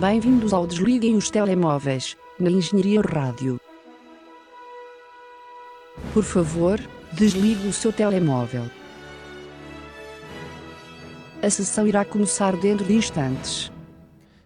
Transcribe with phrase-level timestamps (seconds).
[0.00, 3.58] Bem-vindos ao Desliguem os Telemóveis, na Engenharia Rádio.
[6.12, 6.78] Por favor,
[7.14, 8.70] desligue o seu telemóvel.
[11.42, 13.72] A sessão irá começar dentro de instantes.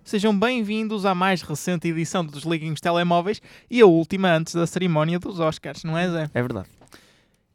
[0.05, 4.69] Sejam bem-vindos à mais recente edição do Desliguem os Telemóveis e a última antes da
[4.69, 6.31] cerimónia dos Oscars, não é, Zé?
[6.33, 6.69] É verdade.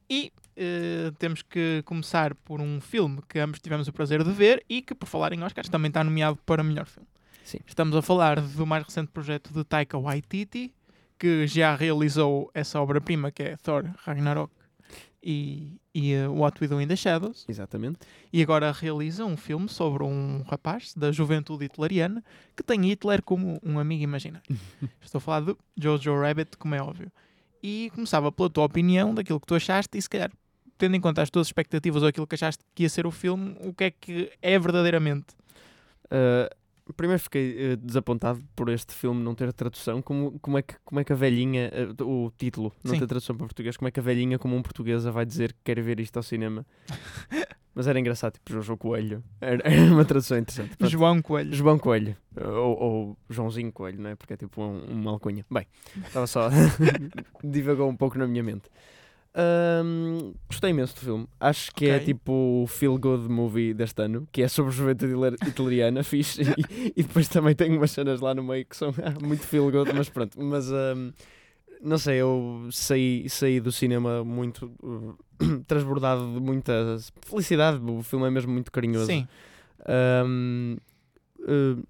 [0.10, 4.66] E eh, temos que começar por um filme que ambos tivemos o prazer de ver
[4.68, 7.08] e que, por falar em Oscars, também está nomeado para melhor filme.
[7.46, 7.60] Sim.
[7.68, 10.74] Estamos a falar do mais recente projeto de Taika Waititi,
[11.18, 14.52] que já realizou essa obra-prima que é Thor Ragnarok
[15.22, 17.46] e, e eh, What We Do in the Shadows.
[17.48, 18.00] Exatamente.
[18.34, 22.24] E agora realiza um filme sobre um rapaz da juventude hitleriana
[22.58, 24.48] que tem Hitler como um amigo imaginário.
[25.00, 27.12] Estou a falar de Jojo Rabbit, como é óbvio.
[27.62, 30.32] E começava pela tua opinião daquilo que tu achaste e se calhar,
[30.80, 33.56] tendo em conta as tuas expectativas ou aquilo que achaste que ia ser o filme,
[33.62, 35.28] o que é que é verdadeiramente?
[36.06, 40.02] Uh, primeiro fiquei uh, desapontado por este filme não ter tradução.
[40.02, 43.00] Como, como, é, que, como é que a velhinha, uh, o título, não Sim.
[43.00, 45.60] ter tradução para português, como é que a velhinha, como um portuguesa, vai dizer que
[45.64, 46.66] quer ver isto ao cinema?
[47.76, 49.22] Mas era engraçado, tipo Jojo Coelho.
[49.42, 50.78] Era, era uma tradução interessante.
[50.78, 50.90] Pronto.
[50.90, 51.54] João Coelho.
[51.54, 52.16] João Coelho.
[52.38, 54.16] Ou, ou Joãozinho Coelho, não é?
[54.16, 55.46] Porque é tipo um, uma alcunha.
[55.52, 55.68] Bem,
[56.06, 56.50] estava só.
[57.44, 58.70] divagou um pouco na minha mente.
[59.38, 61.28] Ahm, gostei imenso do filme.
[61.40, 62.06] Acho que é Ok.
[62.06, 62.32] tipo
[62.64, 65.14] o feel good movie deste ano, que é sobre juventude
[65.46, 66.42] italiana, fixe.
[66.42, 69.92] E, e depois também tem umas cenas lá no meio que são muito feel good,
[69.94, 70.42] mas pronto.
[70.42, 71.12] Mas ahm,
[71.82, 75.18] não sei, eu saí, saí do cinema muito uh,
[75.68, 77.80] transbordado de muita felicidade.
[77.84, 79.08] O filme é mesmo muito carinhoso.
[79.08, 79.28] Sim,
[80.26, 80.78] Um,
[81.42, 81.84] uh,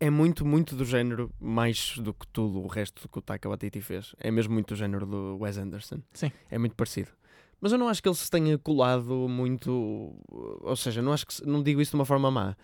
[0.00, 3.80] é muito, muito do género, mais do que tudo o resto que o Taika Waititi
[3.82, 4.14] fez.
[4.18, 6.00] É mesmo muito do género do Wes Anderson.
[6.14, 6.32] Sim.
[6.50, 7.10] É muito parecido.
[7.60, 9.70] Mas eu não acho que ele se tenha colado muito.
[10.30, 12.56] Ou seja, não acho que não digo isso de uma forma má.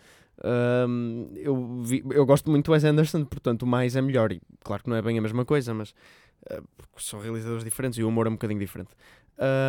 [0.89, 4.33] Um, eu, vi- eu gosto muito do Wes Anderson, portanto, o mais é melhor.
[4.33, 5.91] E claro que não é bem a mesma coisa, mas
[6.51, 8.91] uh, porque são realizadores diferentes e o humor é um bocadinho diferente.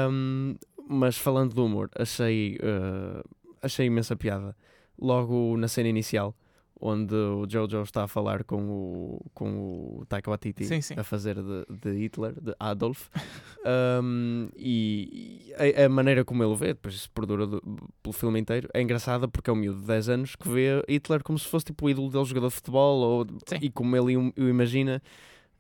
[0.10, 0.56] Um,
[0.88, 3.22] mas falando do humor, achei, uh,
[3.62, 4.56] achei imensa piada.
[4.98, 6.34] Logo na cena inicial,
[6.80, 10.94] onde o Jojo está a falar com o, com o Taika Waititi Sim, sim.
[10.98, 13.10] a fazer de, de Hitler, de Adolf,
[14.02, 17.62] Um, e, e a, a maneira como ele o vê, depois isso perdura do-
[18.02, 21.22] pelo filme inteiro, é engraçada porque é um miúdo de 10 anos que vê Hitler
[21.24, 23.58] como se fosse tipo o ídolo dele jogador de futebol ou, Sim.
[23.62, 25.02] e como ele o, o imagina.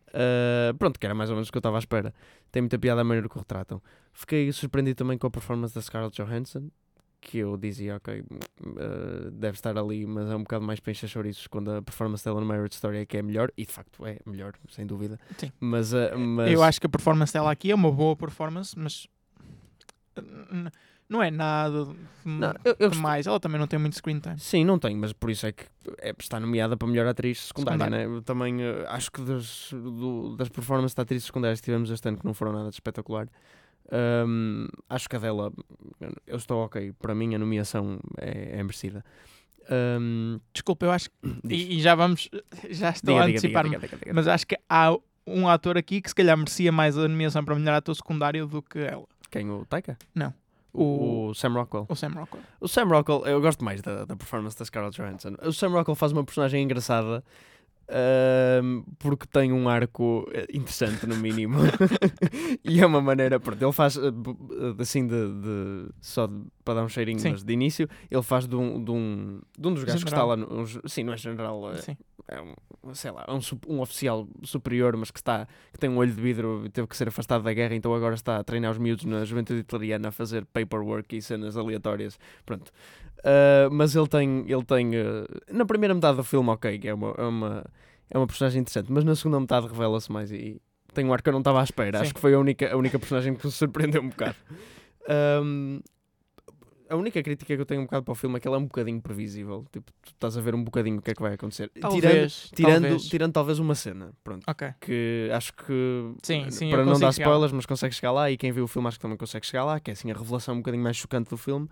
[0.09, 2.13] Uh, pronto, que era mais ou menos o que eu estava à espera.
[2.51, 3.81] Tem muita piada a maneira que o retratam.
[4.13, 6.69] Fiquei surpreendido também com a performance da Scarlett Johansson,
[7.19, 11.07] que eu dizia, ok, uh, deve estar ali, mas é um bocado mais para encher
[11.09, 14.05] chouriços quando a performance dela no Marriage Story é que é melhor, e de facto
[14.05, 15.19] é melhor, sem dúvida.
[15.37, 15.51] Sim.
[15.59, 19.07] Mas, uh, mas eu acho que a performance dela aqui é uma boa performance, mas
[20.51, 20.69] n-
[21.09, 21.95] não é nada de-
[22.25, 23.25] Não, eu- demais.
[23.27, 24.37] Ela também não tem muito screen time.
[24.39, 25.63] Sim, não tem, mas por isso é que
[25.99, 28.09] é, está nomeada para melhor atriz secundária, Secundária.
[28.09, 28.21] né?
[28.25, 32.17] Também uh, acho que das, do- das performances de atrizes secundárias que tivemos este ano
[32.17, 33.27] que não foram nada de espetacular,
[33.91, 35.51] um, acho que a dela,
[36.25, 39.03] eu estou ok, para mim a nomeação é, é merecida.
[39.69, 41.15] Um, Desculpa, eu acho que.
[41.49, 42.29] E, e já vamos.
[42.69, 44.13] Já estou Diga, a diga, diga.
[44.13, 44.95] Mas acho que há
[45.25, 48.61] um ator aqui que se calhar merecia mais a nomeação para melhor ator secundário do
[48.61, 49.05] que ela.
[49.29, 49.49] Quem?
[49.49, 49.97] O Taika?
[50.15, 50.33] Não.
[50.73, 51.85] O, O Sam Rockwell.
[51.89, 52.43] o Sam Rockwell.
[52.61, 55.35] O Sam Rockwell, eu gosto mais da, da performance da Scarlett Johansson.
[55.41, 57.23] O Sam Rockwell faz uma personagem engraçada
[58.99, 61.57] porque tem um arco eh, interessante, no mínimo.
[62.63, 64.35] e é uma maneira, pronto, ele faz eh, b-
[64.79, 67.31] assim de, de- só de- para dar um cheirinho, Sim.
[67.31, 70.23] mas de início, ele faz de um, de um, de um dos gajos que está
[70.23, 71.97] lá, no, um sim, não é general, é, Sim.
[72.27, 73.39] é um, sei lá, é um,
[73.75, 76.97] um oficial superior, mas que está que tem um olho de vidro e teve que
[76.97, 80.11] ser afastado da guerra, então agora está a treinar os miúdos na juventude italiana a
[80.11, 82.19] fazer paperwork e cenas aleatórias.
[82.45, 82.71] Pronto.
[83.19, 87.15] Uh, mas ele tem, ele tem uh, na primeira metade do filme, ok, é uma,
[87.17, 87.65] é uma,
[88.11, 90.61] é uma personagem interessante, mas na segunda metade revela-se mais e
[90.93, 91.97] tem um ar que eu não estava à espera.
[91.97, 92.03] Sim.
[92.03, 94.35] Acho que foi a única, a única personagem que me surpreendeu um bocado.
[95.09, 95.79] Um,
[96.89, 98.57] a única crítica que eu tenho um bocado para o filme é que ele é
[98.57, 99.65] um bocadinho previsível.
[99.71, 101.69] Tipo, tu estás a ver um bocadinho o que é que vai acontecer.
[101.69, 102.51] tirando, Talvez.
[102.53, 103.03] tirando, talvez.
[103.03, 104.43] tirando talvez uma cena, pronto.
[104.47, 104.73] Ok.
[104.79, 108.31] Que acho que Sim, sim, para não dar consigo chegar spoilers, mas consegue chegar lá
[108.31, 110.13] e quem viu o filme acho que também consegue chegar lá, que é assim a
[110.13, 111.69] revelação um bocadinho mais chocante do filme.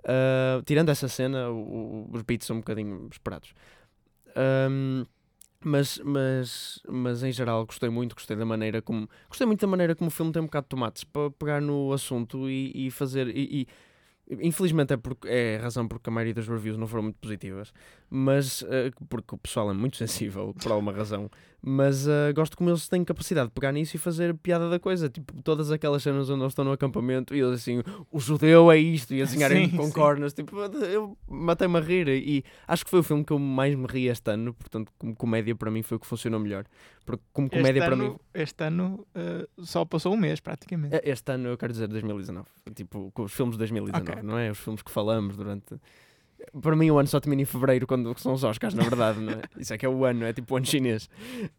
[0.00, 3.52] Uh, tirando essa cena, o- o- os beats são um bocadinho esperados.
[4.70, 5.04] Um,
[5.62, 9.94] mas, mas, mas em geral gostei muito, gostei da maneira como gostei muito da maneira
[9.94, 13.28] como o filme tem um bocado de tomates para pegar no assunto e, e fazer
[13.28, 13.66] e, e
[14.42, 17.72] Infelizmente é, porque, é a razão porque a maioria das reviews não foram muito positivas,
[18.08, 21.28] mas eh, porque o pessoal é muito sensível por alguma razão.
[21.62, 25.08] Mas eh, gosto como eles têm capacidade de pegar nisso e fazer piada da coisa.
[25.10, 28.78] Tipo, todas aquelas cenas onde eles estão no acampamento e eles assim, o judeu é
[28.78, 29.92] isto, e assim Sim, com sim.
[29.92, 30.32] cornas.
[30.32, 33.86] Tipo, eu matei-me a rir e acho que foi o filme que eu mais me
[33.86, 34.54] ri este ano.
[34.54, 36.64] Portanto, como comédia para mim foi o que funcionou melhor.
[37.04, 38.18] Porque como comédia este para ano, mim.
[38.32, 40.98] Este ano eh, só passou um mês, praticamente.
[41.04, 42.46] Este ano eu quero dizer 2019.
[42.74, 44.22] Tipo, com os filmes de 2019, Ok.
[44.22, 44.50] não é?
[44.50, 45.74] Os filmes que falamos durante.
[46.60, 49.32] Para mim, o ano só termina em fevereiro, quando são os Oscars, na verdade, não
[49.32, 49.42] é?
[49.58, 51.08] Isso é que é o ano, é tipo o ano chinês.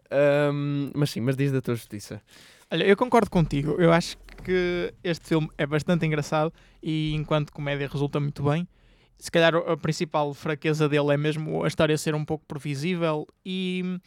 [0.10, 2.22] Ahm, mas sim, mas diz da tua justiça.
[2.70, 3.76] Olha, eu concordo contigo.
[3.80, 8.68] Eu acho que este filme é bastante engraçado e, enquanto comédia, resulta muito bem.
[9.18, 14.00] Se calhar a principal fraqueza dele é mesmo a história ser um pouco previsível e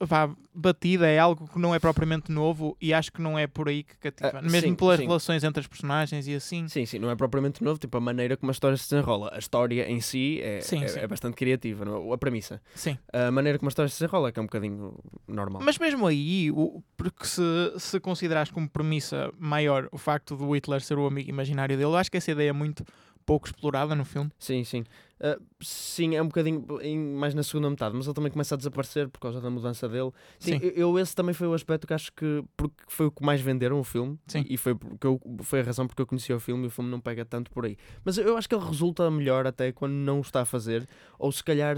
[0.00, 3.68] vá, batida, é algo que não é propriamente novo e acho que não é por
[3.68, 4.32] aí que cativa.
[4.38, 5.06] Ah, mesmo sim, pelas sim.
[5.06, 6.68] relações entre as personagens e assim.
[6.68, 9.30] Sim, sim, não é propriamente novo, tipo a maneira como a história se desenrola.
[9.32, 12.14] A história em si é, Sim, é, é bastante criativa, não é?
[12.14, 12.60] a premissa.
[12.74, 12.98] Sim.
[13.12, 14.94] A maneira como a história se desenrola é que é um bocadinho
[15.26, 15.62] normal.
[15.64, 17.42] Mas mesmo aí, o- porque se,
[17.78, 21.96] se considerares como premissa maior o facto do Hitler ser o amigo imaginário dele, eu
[21.96, 22.84] acho que essa ideia é muito
[23.26, 24.30] pouco explorada no filme.
[24.38, 24.84] Sim, sim.
[25.18, 28.58] Ah, sim, é um bocadinho em- mais na segunda metade, mas ele também começa a
[28.58, 30.10] desaparecer por causa da mudança dele.
[30.38, 30.72] Sim, Sim.
[30.76, 33.80] Eu, esse também foi o aspecto que acho que porque foi o que mais venderam
[33.80, 34.44] o filme Sim.
[34.48, 36.90] e foi, porque eu, foi a razão porque eu conhecia o filme e o filme
[36.90, 37.76] não pega tanto por aí.
[38.04, 40.86] Mas eu acho que ele resulta melhor até quando não o está a fazer,
[41.18, 41.76] ou se calhar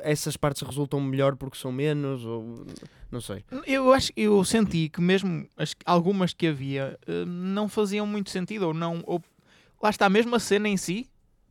[0.00, 2.66] essas partes resultam melhor porque são menos, ou
[3.10, 3.42] não sei.
[3.66, 8.66] Eu acho eu senti que mesmo as, algumas que havia eh, não faziam muito sentido,
[8.68, 9.02] ou não.
[9.06, 9.22] Ou,
[9.84, 11.06] lá está, mesmo a cena em si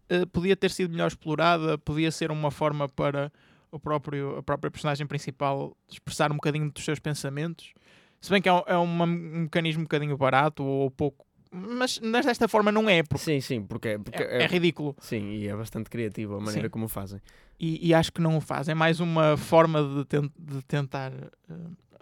[0.10, 3.32] eh, podia ter sido melhor explorada, podia ser uma forma para
[3.72, 7.74] o próprio, a própria personagem principal expressar um bocadinho dos seus pensamentos.
[8.20, 11.26] Se bem que é, um- é um mecanismo um bocadinho barato ou pouco.
[11.52, 14.96] Mas mas desta forma não é, porque Sim, sim, porque, é- porque é, é ridículo.
[15.00, 16.72] Sim, e é bastante criativo a maneira Sim.
[16.72, 17.22] como o fazem.
[17.60, 18.68] E, e acho que não o faz.
[18.68, 21.54] É mais uma forma de, ten- de tentar eh,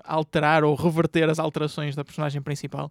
[0.05, 2.89] alterar ou reverter as alterações da personagem principal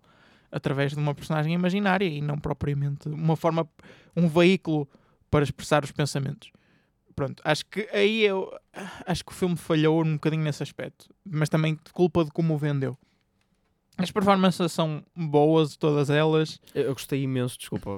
[0.50, 3.68] através de uma personagem imaginária e não propriamente uma forma,
[4.16, 4.88] um veículo
[5.30, 6.50] para expressar os pensamentos.
[7.14, 8.50] Pronto, acho que aí eu
[9.06, 12.58] acho que o filme falhou um bocadinho nesse aspecto, mas também culpa de como o
[12.58, 12.96] vendeu.
[14.02, 16.58] As performances são boas, todas elas.
[16.74, 17.90] Eu gostei imenso, desculpa,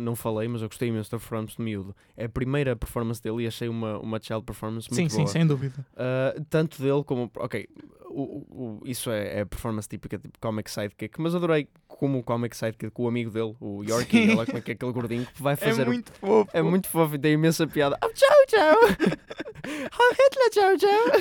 [0.00, 1.94] não falei, mas eu gostei imenso da performance do miúdo.
[2.16, 5.28] É a primeira performance dele e achei uma, uma child performance sim, muito sim, boa.
[5.28, 5.86] sem dúvida.
[5.92, 7.30] Uh, tanto dele como.
[7.36, 7.68] Ok,
[8.14, 12.22] o, o- isso é, é a performance típica, tipo comic sidekick, mas adorei como o
[12.22, 15.26] comic sidekick com o amigo dele, o Yorkie, lá como é que é aquele gordinho
[15.26, 15.82] que vai fazer.
[15.82, 16.50] É o- muito fofo.
[16.52, 17.98] é muito fofo e tem imensa piada.
[18.04, 18.78] Oh, tchau!
[19.64, 21.20] Heil Hitler, tchau, tchau!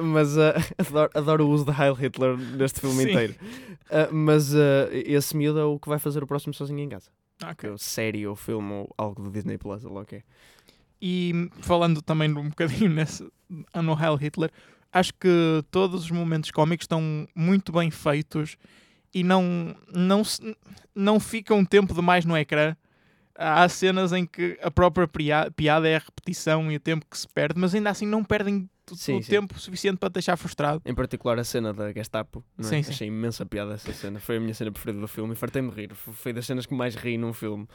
[0.00, 3.10] Uh, mas uh, adoro, adoro o uso de Heil Hitler neste filme Sim.
[3.10, 3.34] inteiro.
[3.90, 7.10] Uh, mas uh, esse miúdo é o que vai fazer o próximo sozinho em casa.
[7.42, 7.54] Ok.
[7.56, 10.22] Que é série ou filme ou algo do Disney Plus, ou lá o que é.
[11.02, 13.26] E falando também um bocadinho nesse
[13.74, 14.50] no Heil Hitler,
[14.92, 18.56] acho que todos os momentos cómicos estão muito bem feitos
[19.14, 20.22] e não, não,
[20.94, 22.76] não fica um tempo demais no ecrã.
[23.36, 27.16] Há cenas em que a própria pria- piada é a repetição e o tempo que
[27.16, 29.30] se perde, mas ainda assim não perdem Sim, o sim.
[29.30, 30.82] tempo suficiente para te deixar frustrado.
[30.84, 32.44] Em particular a cena da Gestapo.
[32.58, 32.62] É?
[32.64, 32.90] Sim, sim.
[32.90, 34.18] Achei imensa piada essa cena.
[34.18, 35.94] Foi a minha cena preferida do filme e fartei-me rir.
[35.94, 37.66] Foi das cenas que mais ri num filme.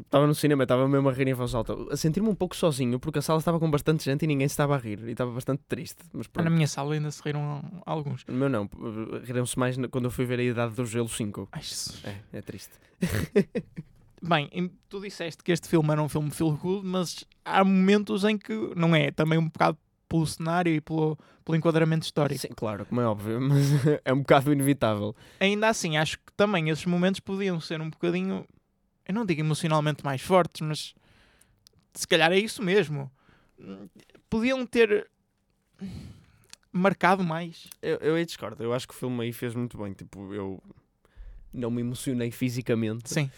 [0.00, 1.74] Estava no cinema, estava mesmo a rir em voz alta.
[1.90, 4.52] A sentir-me um pouco sozinho porque a sala estava com bastante gente e ninguém se
[4.52, 5.00] estava a rir.
[5.06, 5.98] E estava bastante triste.
[6.12, 6.50] Mas Na pronto.
[6.50, 8.24] minha sala ainda se riram alguns.
[8.26, 8.68] No meu não.
[9.24, 11.48] Riram-se mais na- quando eu fui ver a Idade do Gelo 5.
[11.52, 11.62] Ai.
[12.04, 12.72] É, é triste.
[14.22, 18.24] Bem, em- tu disseste que este filme era um filme feel good, mas há momentos
[18.24, 19.76] em que não é, também um bocado
[20.08, 22.40] pelo cenário e pelo, pelo enquadramento histórico.
[22.40, 23.66] Sim, claro, como é óbvio, mas
[24.04, 25.14] é um bocado inevitável.
[25.40, 28.46] Ainda assim, acho que também esses momentos podiam ser um bocadinho,
[29.06, 30.94] eu não digo emocionalmente mais fortes, mas
[31.92, 33.10] se calhar é isso mesmo.
[34.28, 35.08] Podiam ter
[36.72, 37.68] marcado mais.
[37.80, 38.62] Eu, eu aí discordo.
[38.62, 39.92] Eu acho que o filme aí fez muito bem.
[39.92, 40.62] Tipo, eu
[41.52, 43.12] não me emocionei fisicamente.
[43.12, 43.30] Sim,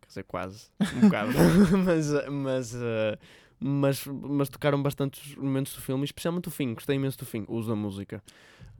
[0.00, 0.66] Quer dizer, quase.
[0.94, 1.32] Um bocado.
[1.84, 3.18] mas, mas, uh,
[3.66, 6.74] mas, mas tocaram bastantes momentos do filme, especialmente o fim.
[6.74, 7.44] Gostei imenso do fim.
[7.48, 8.22] O uso da música.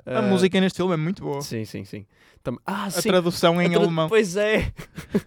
[0.05, 1.41] a Uh, música neste filme é muito boa.
[1.41, 2.05] Sim, sim, sim.
[2.43, 3.09] Tam- ah, A sim.
[3.09, 4.09] tradução em A tra- alemão.
[4.09, 4.71] Pois é.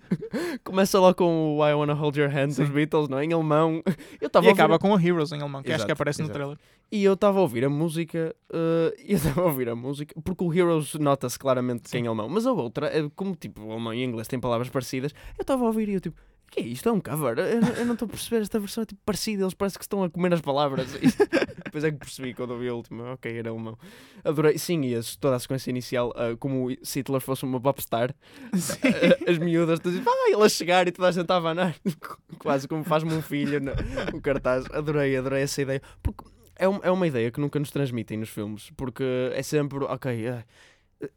[0.64, 2.70] Começa lá com o I Wanna Hold Your Hand dos.
[2.70, 3.26] Beatles, não é?
[3.26, 3.82] Em alemão.
[4.22, 6.20] Eu estava E a acaba com a Heroes em alemão, que acho que Exato, aparece
[6.20, 6.38] no exato.
[6.38, 6.58] trailer.
[6.92, 10.14] E eu estava a ouvir a música, eh, e eu estava a ouvir a música,
[10.24, 12.08] porque o Heroes nota-se claramente que é em Sim.
[12.08, 15.14] alemão, mas a outra, é como tipo, o alemão e o inglês têm palavras parecidas,
[15.38, 16.18] eu estava a ouvir e eu tipo,
[16.52, 16.88] que é isto?
[16.90, 17.38] É um cover?
[17.40, 20.04] Eu, eu não estou a perceber, esta versão é tipo parecida, eles parece que estão
[20.04, 20.88] a comer as palavras.
[21.66, 23.78] Depois é que percebi quando ouvi a última, ok, era alemão.
[24.24, 28.14] Adorei, sim, e toda a sequência inicial, ah, como se Hitler fosse uma popstar.
[28.84, 31.76] Ah, as miúdas, tu dizes, vai, ele a chegar e toda a gente a abanar,
[32.40, 33.72] quase como faz-me um filho no,
[34.18, 34.66] o cartaz.
[34.72, 36.24] Adorei, adorei essa ideia, porque
[36.56, 40.28] é, um- é uma ideia que nunca nos transmitem nos filmes, porque é sempre, ok,
[40.30, 40.44] ah,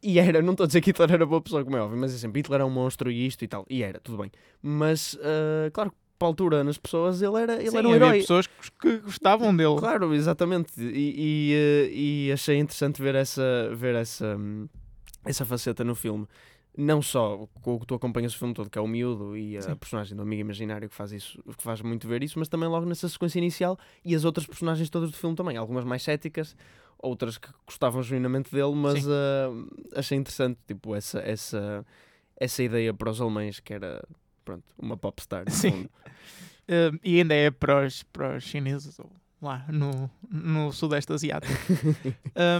[0.02, 2.14] e era, não estou a dizer que Hitler era boa pessoa, como é óbvio, mas
[2.14, 4.30] é sempre, Hitler é um monstro e isto e tal, e era, tudo bem.
[4.62, 8.06] Mas, ah, claro para a altura, nas pessoas, ele era, ele Sim, era um havia
[8.06, 8.20] herói.
[8.20, 9.76] pessoas que, gostavam dele.
[9.78, 10.70] Claro, exatamente.
[10.78, 11.90] E, e, eh,
[12.28, 14.36] e achei interessante ver essa, ver essa,
[15.24, 16.26] essa faceta no filme.
[16.76, 19.56] Não só com o que tu acompanhas o filme todo, que é o miúdo e
[19.56, 19.76] a Sim.
[19.76, 22.84] personagem do amigo imaginário que faz isso, que faz muito ver isso, mas também logo
[22.84, 25.56] nessa sequência inicial e as outras personagens todas do filme também.
[25.56, 26.54] Algumas mais céticas,
[27.02, 29.50] outras que gostavam genuinamente dele, mas ah,
[29.96, 31.86] achei interessante tipo, essa, essa,
[32.36, 34.02] essa ideia para os alemães que era
[34.44, 35.44] pronto, uma popstar.
[35.50, 35.88] Sim.
[36.68, 41.52] Eh, e ainda é para os, para os chineses ou lá no, no Sudeste Asiático.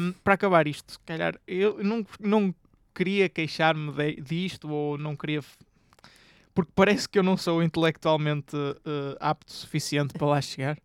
[0.01, 2.55] Um, para acabar isto, se calhar, eu não, não
[2.95, 3.93] queria queixar-me
[4.23, 5.41] disto ou não queria.
[6.55, 10.79] Porque parece que eu não sou intelectualmente eh, apto o suficiente para lá chegar.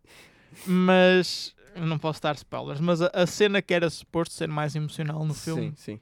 [0.64, 2.80] Mas eu não posso dar spoilers.
[2.80, 6.00] Mas a, a cena que era suposto ser mais emocional no filme, Sim, sim.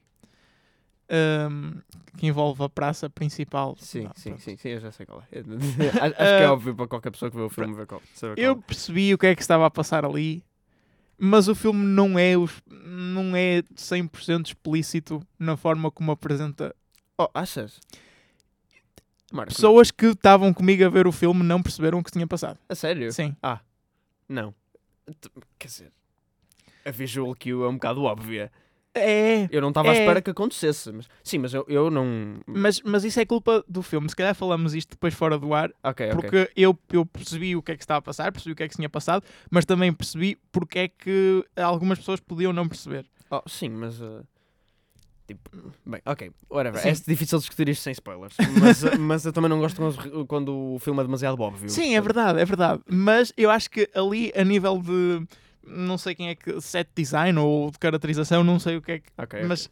[1.51, 1.81] um,
[2.17, 3.77] que envolve a praça principal.
[3.79, 5.39] Sim, Ah, sim, sim, sim, eu já sei qual é.
[6.01, 8.33] acho que é Ah, óbvio para qualquer pessoa que vê o filme ver qual, qual
[8.37, 8.63] Eu é.
[8.63, 10.45] percebi o que é que estava a passar ali,
[11.19, 16.75] mas o filme não é, os- não é 100% explícito na forma como apresenta.
[17.19, 17.81] Oh, achas?
[19.33, 22.59] Marco, Pessoas que estavam comigo a ver o filme não perceberam o que tinha passado.
[22.69, 23.13] a sério?
[23.13, 23.35] Sim.
[24.29, 24.55] Não.
[25.59, 25.93] Quer dizer,
[26.85, 28.51] a visual cue é um bocado óbvia.
[28.97, 29.49] É.
[29.51, 29.99] Eu não estava à É.
[29.99, 30.93] espera que acontecesse.
[30.93, 32.39] Mas, sim, mas eu, eu não.
[32.47, 34.09] Mas, mas isso é culpa do filme.
[34.09, 36.15] Se calhar falamos isto depois fora do ar, Ok, ok.
[36.15, 38.69] porque eu, eu percebi o que é que estava a passar, percebi o que é
[38.69, 43.05] que se tinha passado, mas também percebi porque é que algumas pessoas podiam não perceber.
[43.31, 44.01] Oh, sim, mas.
[44.01, 44.25] uh,
[45.27, 45.51] tipo,
[45.87, 46.81] bem, ok, whatever.
[46.81, 46.89] Sim.
[46.89, 48.37] É difícil discutir isto sem spoilers.
[48.61, 49.81] Mas, uh, mas eu também não gosto
[50.29, 51.69] quando, o filme é demasiado óbvio.
[51.69, 52.83] Sim, é verdade, é verdade.
[52.89, 55.27] Mas eu acho que ali, a nível de.
[55.67, 56.61] Não sei quem é que.
[56.61, 59.09] set design ou de caracterização, não sei o que é que.
[59.17, 59.49] Ok, ok.
[59.49, 59.71] Mas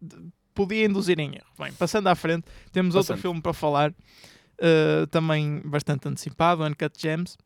[0.00, 0.16] de-
[0.54, 1.46] podia induzir em erro.
[1.58, 3.22] Bem, passando à frente, temos outro Passando.
[3.22, 3.94] filme para falar,
[4.58, 7.38] eh, também bastante antecipado, Uncut Gems.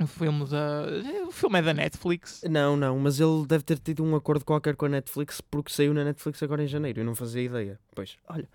[0.00, 0.86] O filme, da,
[1.28, 2.42] o filme é da Netflix.
[2.48, 5.92] Não, não, mas ele deve ter tido um acordo qualquer com a Netflix porque saiu
[5.92, 7.00] na Netflix agora em janeiro.
[7.00, 7.78] Eu não fazia ideia.
[7.94, 8.48] Pois, olha,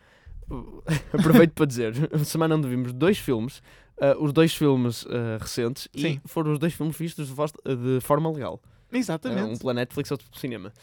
[0.49, 1.93] uh, aproveito para dizer:
[2.25, 3.59] semana onde vimos dois filmes,
[3.97, 6.19] uh, os dois filmes uh, recentes, Sim.
[6.23, 8.59] e foram os dois filmes vistos de, de forma legal.
[8.91, 9.53] Uh, Exatamente.
[9.53, 10.73] um pela Netflix, outro pelo cinema.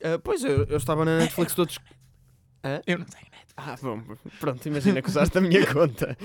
[0.00, 1.78] Uh, pois, eu, eu estava na Netflix todos.
[2.86, 3.54] Eu não tenho Netflix.
[3.56, 4.02] Ah, bom,
[4.40, 6.16] pronto, imagina que usaste a minha conta.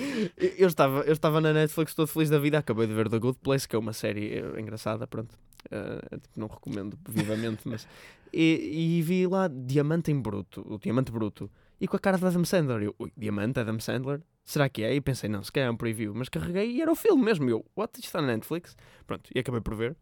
[0.58, 3.40] Eu- estava, eu estava na Netflix todo feliz da vida, acabei de ver The Good
[3.44, 5.38] Place, que é uma série eh, engraçada, pronto.
[5.70, 7.88] Eh, tipo, não recomendo vivamente, mas.
[8.34, 12.26] E, e vi lá Diamante em Bruto, o Diamante Bruto, e com a cara de
[12.26, 12.82] Adam Sandler.
[12.84, 14.22] Eu, Ui, Diamante, Adam Sandler?
[14.44, 14.96] Será que é?
[14.96, 17.48] E pensei, não, se calhar é um preview, mas carreguei e era o filme mesmo.
[17.50, 17.92] Eu, what?
[17.96, 18.76] Isto está na Netflix?
[19.06, 19.96] Pronto, e acabei por ver.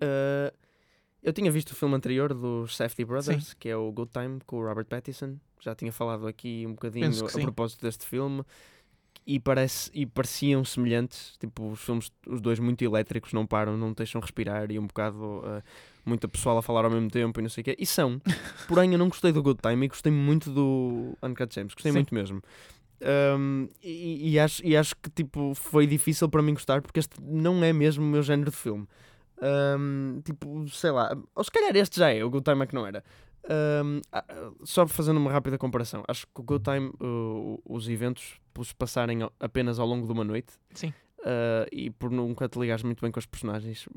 [0.00, 0.52] Eh,
[1.22, 4.56] eu tinha visto o filme anterior dos Safety Brothers, que é o Good Time, com
[4.56, 5.36] o Robert Pattinson.
[5.60, 7.42] Já tinha falado aqui um bocadinho a sim.
[7.42, 8.42] propósito deste filme.
[9.24, 13.92] E, parece, e pareciam semelhantes, tipo, os filmes, os dois muito elétricos, não param, não
[13.92, 15.62] deixam respirar e um bocado uh,
[16.04, 17.76] muita pessoal a falar ao mesmo tempo e não sei o quê.
[17.78, 18.20] E são.
[18.66, 21.98] Porém, eu não gostei do Good Time e gostei muito do Uncut Gems, gostei Sim.
[21.98, 22.42] muito mesmo.
[23.38, 27.20] Um, e, e acho, e acho que tipo, foi difícil para mim gostar porque este
[27.20, 28.88] não é mesmo o meu género de filme.
[29.42, 32.74] Um, tipo, sei lá, ou se calhar este já é, o Good Time é que
[32.74, 33.02] não era.
[33.84, 34.24] Um, ah,
[34.62, 38.74] só fazendo uma rápida comparação, acho que o Good Time, uh, os eventos, por se
[38.74, 40.94] passarem apenas ao longo de uma noite Sim.
[41.20, 43.88] uh, e por nunca te ligares muito bem com os personagens,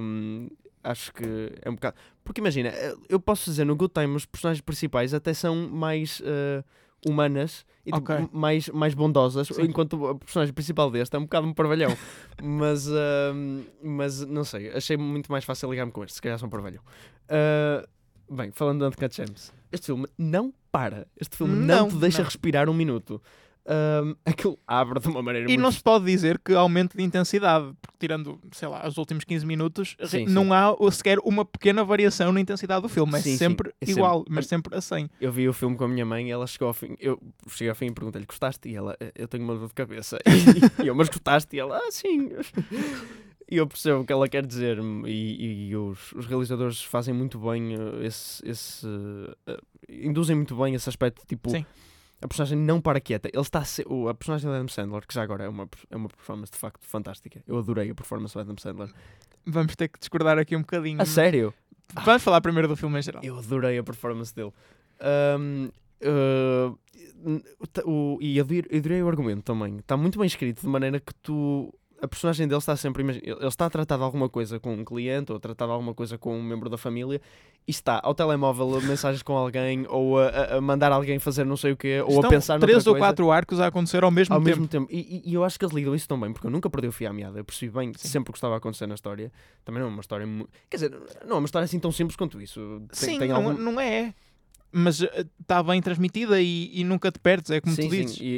[0.00, 0.48] um,
[0.82, 1.96] acho que é um bocado.
[2.24, 2.72] Porque imagina,
[3.06, 6.64] eu posso dizer no Good Time os personagens principais até são mais uh,
[7.06, 9.62] humanas e tipo, mais, mais bondosas, Sim.
[9.62, 11.96] enquanto o personagem principal deste é um bocado um parvalhão.
[12.42, 16.48] mas, um, mas não sei, achei muito mais fácil ligar-me com este, se calhar são
[16.48, 16.82] parvalhão.
[17.30, 21.96] Uh, bem, falando de Uncut Gems, este filme não para, este filme não, Não, te
[21.96, 22.24] deixa não.
[22.24, 23.22] respirar um minuto.
[23.68, 27.02] Um, aquilo abre de uma maneira E muito não se pode dizer que aumente de
[27.02, 30.50] intensidade, porque tirando, sei lá, os últimos 15 minutos, Sim, não sim.
[30.52, 33.12] há sequer uma pequena variação na intensidade do filme.
[33.18, 35.10] É Sim, sempre é sempre- igual, mas sempre a 100.
[35.20, 36.94] Eu vi o filme com a minha mãe e ela chegou ao fim.
[37.00, 38.68] Eu cheguei ao fim e perguntei-lhe: gostaste?
[38.68, 40.18] E ela: "Eh, Eu tenho uma dor de cabeça.
[40.82, 41.56] E, eu: Mas gostaste?
[41.56, 42.30] E ela: Ah, sim.
[43.50, 44.78] E eu percebo o que ela quer dizer.
[45.06, 48.48] E, e os, os realizadores fazem muito bem eh, esse.
[48.48, 48.86] esse
[49.46, 49.58] eh,
[49.88, 51.24] induzem muito bem esse aspecto.
[51.26, 51.64] Tipo, Sim.
[52.22, 53.28] A personagem não para quieta.
[53.32, 55.68] Ele está a, ser, o- a personagem do Adam Sandler, que já agora é uma,
[55.90, 57.42] é uma performance de facto fantástica.
[57.46, 58.90] Eu adorei a performance do Adam Sandler.
[59.44, 61.00] Vamos ter que discordar aqui um bocadinho.
[61.00, 61.52] A sério?
[62.04, 63.22] Vamos falar primeiro do filme em geral.
[63.22, 64.52] Eu adorei a performance dele.
[65.00, 65.70] Ahm,
[66.02, 66.74] ah,
[67.24, 67.42] n-
[67.84, 69.76] o- e adorei, adorei o argumento também.
[69.76, 71.72] Está muito bem escrito, de maneira que tu.
[72.06, 73.02] A personagem dele está sempre.
[73.02, 75.92] Ele está a tratar de alguma coisa com um cliente ou a tratar de alguma
[75.92, 77.20] coisa com um membro da família
[77.66, 81.56] e está ao telemóvel a mensagens com alguém ou a, a- mandar alguém fazer não
[81.56, 83.06] sei o quê ou Estão a pensar três ou coisa.
[83.06, 84.48] quatro arcos a acontecer ao mesmo ao tempo.
[84.50, 84.86] mesmo tempo.
[84.90, 86.92] E, e- eu acho que eles lidam isso tão bem, porque eu nunca perdi o
[86.92, 87.38] fio à meada.
[87.40, 88.08] Eu percebi bem Sim.
[88.08, 89.32] sempre o que estava a acontecer na história.
[89.64, 90.26] Também não é uma história.
[90.70, 90.92] Quer dizer,
[91.26, 92.82] não é uma história assim tão simples quanto isso.
[92.98, 93.52] Tem, Sim, tem não, algum...
[93.54, 94.14] não é.
[94.72, 95.00] Mas
[95.40, 98.16] está bem transmitida e, e nunca te perdes, é como sim, tu dizes.
[98.16, 98.28] sim, e,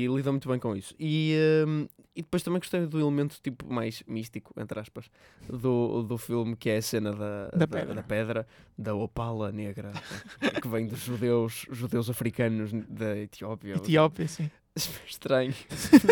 [0.00, 0.94] e, e lidam muito bem com isso.
[0.98, 1.34] E,
[1.66, 5.08] hum, e depois também gostei do elemento tipo mais místico, entre aspas,
[5.48, 7.94] do, do filme, que é a cena da, Da pedra.
[7.94, 9.92] da, pedra, da opala negra,
[10.60, 13.74] que vem dos judeus, judeus africanos da Etiópia.
[13.76, 14.50] Etiópia, sim.
[15.06, 15.54] Estranho.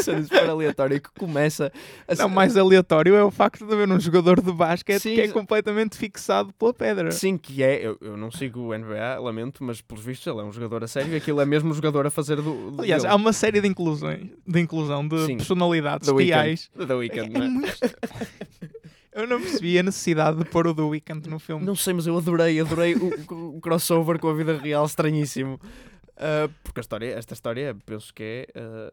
[0.03, 1.73] Cena super aleatória que começa
[2.09, 5.21] a Não, mais aleatório é o facto de haver um jogador de basquete Sim, que
[5.21, 7.11] é completamente fixado pela pedra.
[7.13, 7.87] Sim, que é.
[7.87, 10.89] Eu, eu não sigo o NBA, lamento, mas pelos vistos ele é um jogador a
[10.89, 12.71] sério e aquilo é mesmo um jogador a fazer do.
[12.73, 13.13] do Aliás, dele.
[13.13, 15.37] há uma série de inclusões, de inclusão de Sim.
[15.37, 16.71] personalidades reais.
[16.77, 17.49] The Weeknd, É não é?
[17.49, 17.77] muito...
[19.13, 21.65] Eu não percebi a necessidade de pôr o The Weeknd no filme.
[21.65, 25.59] Não sei, mas eu adorei, adorei o, o crossover com a vida real, estranhíssimo.
[26.17, 28.93] Ah, porque a história, esta história, penso que é ah,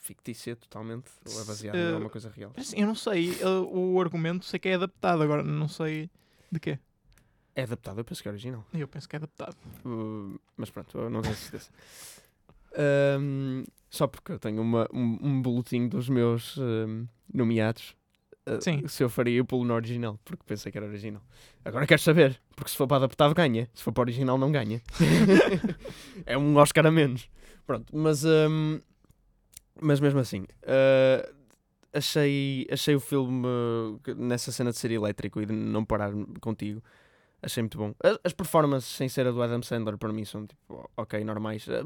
[0.00, 2.52] fictícia totalmente, ou é baseada em Eh, alguma coisa real.
[2.76, 6.10] Eu não sei, uh, o argumento sei que é adaptado, agora não sei
[6.52, 6.78] de quê.
[7.56, 8.64] É adaptado, eu penso que é original.
[8.74, 9.56] Eu penso que é adaptado.
[9.84, 11.70] Uh, mas pronto, eu não tenho certeza.
[12.76, 17.94] Ahm, só porque eu tenho uma, um, um boletim dos meus ahm, nomeados.
[18.60, 18.86] Sim.
[18.88, 21.22] Se eu faria o pulo no original, porque pensei que era original.
[21.64, 23.68] Agora quero saber, porque se for para adaptado, ganha.
[23.74, 24.82] Se for para original, não ganha.
[26.26, 27.28] é um Oscar a menos.
[27.66, 28.80] Pronto, mas, ahm,
[29.80, 31.26] mas mesmo assim, ah,
[31.94, 33.46] achei, achei o filme
[34.16, 36.82] nessa cena de ser elétrico e de não parar contigo.
[37.42, 37.94] Achei muito bom.
[38.24, 41.66] As, performances sem ser a do Adam Sandler para mim são tipo, ok, normais.
[41.68, 41.82] Ah,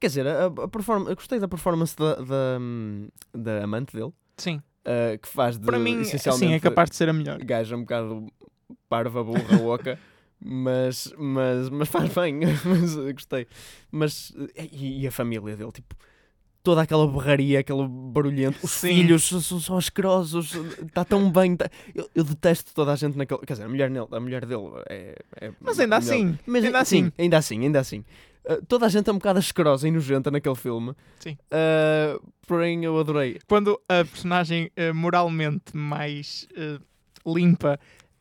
[0.00, 4.12] quer dizer, a, a perform- eu gostei da performance da, da, hum, da amante dele,
[4.36, 7.38] Sim, ah, que faz de para mim, essencialmente sim, é capaz de ser a melhor.
[7.38, 8.26] gaja um bocado
[8.88, 9.98] parva, burra, oca.
[10.44, 13.46] Mas, mas, mas faz bem, mas eu gostei.
[13.92, 15.94] Mas, eh, e, e a família dele, tipo,
[16.64, 18.88] toda aquela berraria, aquele barulhento, os Sim.
[18.88, 20.52] filhos são, só asquerosos,
[20.84, 21.54] está tão bem.
[21.56, 23.38] tá- Eu, eu detesto toda a gente naquele.
[23.46, 25.14] Quer dizer, a mulher, nele, a mulher dele é.
[25.40, 26.12] é Mas ainda melhor.
[26.12, 27.12] assim, Mas, ainda sim, assim.
[27.18, 28.04] ainda assim, ainda assim.
[28.44, 30.94] Uh, toda a gente é um bocado asquerosa e nojenta naquele filme.
[31.20, 31.36] Sim.
[31.52, 33.38] Uh, porém, eu adorei.
[33.46, 36.46] quando a personagem eh, moralmente mais
[37.26, 37.78] limpa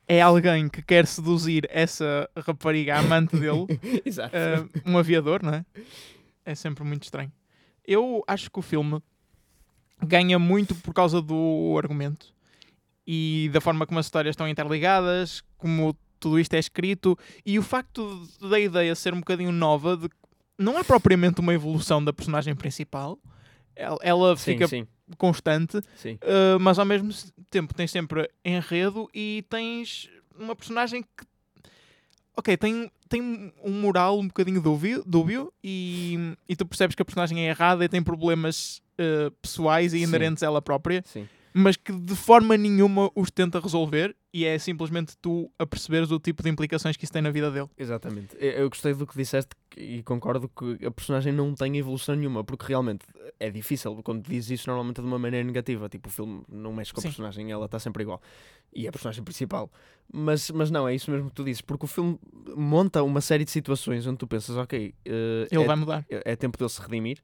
[0.08, 3.66] é alguém que quer seduzir essa rapariga amante dele,
[4.06, 4.36] Exato.
[4.86, 5.66] um aviador, não é?
[6.46, 7.32] É sempre muito estranho.
[7.86, 9.02] Eu acho que o filme
[10.04, 12.34] ganha muito por causa do argumento
[13.06, 17.64] e da forma como as histórias estão interligadas, como tudo isto é escrito e o
[17.64, 20.08] facto da ideia ser um bocadinho nova, de,
[20.58, 23.20] não é propriamente uma evolução da personagem principal.
[23.76, 26.14] Ela, ela sim, fica sim, constante, sim.
[26.16, 27.12] Uh, mas ao mesmo
[27.50, 31.26] tempo tens sempre enredo e tens uma personagem que
[32.36, 37.06] ok, tem, tem um moral um bocadinho dúbio, dúbio e, e tu percebes que a
[37.06, 41.28] personagem é errada e tem problemas uh, pessoais e inerentes a ela própria, sim.
[41.54, 46.20] mas que de forma nenhuma os tenta resolver e é simplesmente tu a perceberes o
[46.20, 47.68] tipo de implicações que isso tem na vida dele.
[47.78, 48.36] Exatamente.
[48.40, 52.66] Eu gostei do que disseste e concordo que a personagem não tem evolução nenhuma, porque
[52.68, 53.06] realmente
[53.40, 55.90] é difícil quando dizes isso normalmente é de uma maneira negativa.
[55.90, 57.10] Tipo, o filme não mexe com a Sim.
[57.10, 58.22] personagem, ela está sempre igual.
[58.74, 59.70] E é a personagem principal.
[60.14, 62.18] Mas, mas não, é isso mesmo que tu dizes, porque o filme
[62.56, 66.06] monta uma série de situações onde tu pensas, ok, eh, Ele é, vai mudar.
[66.10, 67.22] é tempo dele se redimir.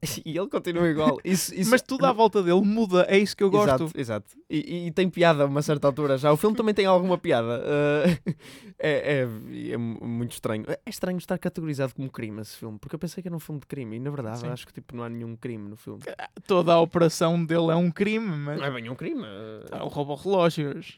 [0.24, 1.18] E ele continua igual.
[1.24, 3.84] Isso, isso- Mas tudo à volta dele muda, é isso que eu gosto.
[3.84, 4.36] Exato, exato.
[4.48, 6.32] E, e- e tem piada a uma certa altura já.
[6.32, 7.60] O filme também tem alguma piada.
[7.60, 8.34] Uh,
[8.78, 10.64] é, é, é mu- muito estranho.
[10.68, 13.60] É estranho estar categorizado como crime esse filme, porque eu pensei que era um filme
[13.60, 14.48] de crime e na verdade Sim.
[14.48, 16.00] acho que tipo, não há nenhum crime no filme.
[16.46, 19.22] Toda a operação dele é um crime, mas Não é bem um crime.
[19.22, 20.96] uh, ele rouba relógios.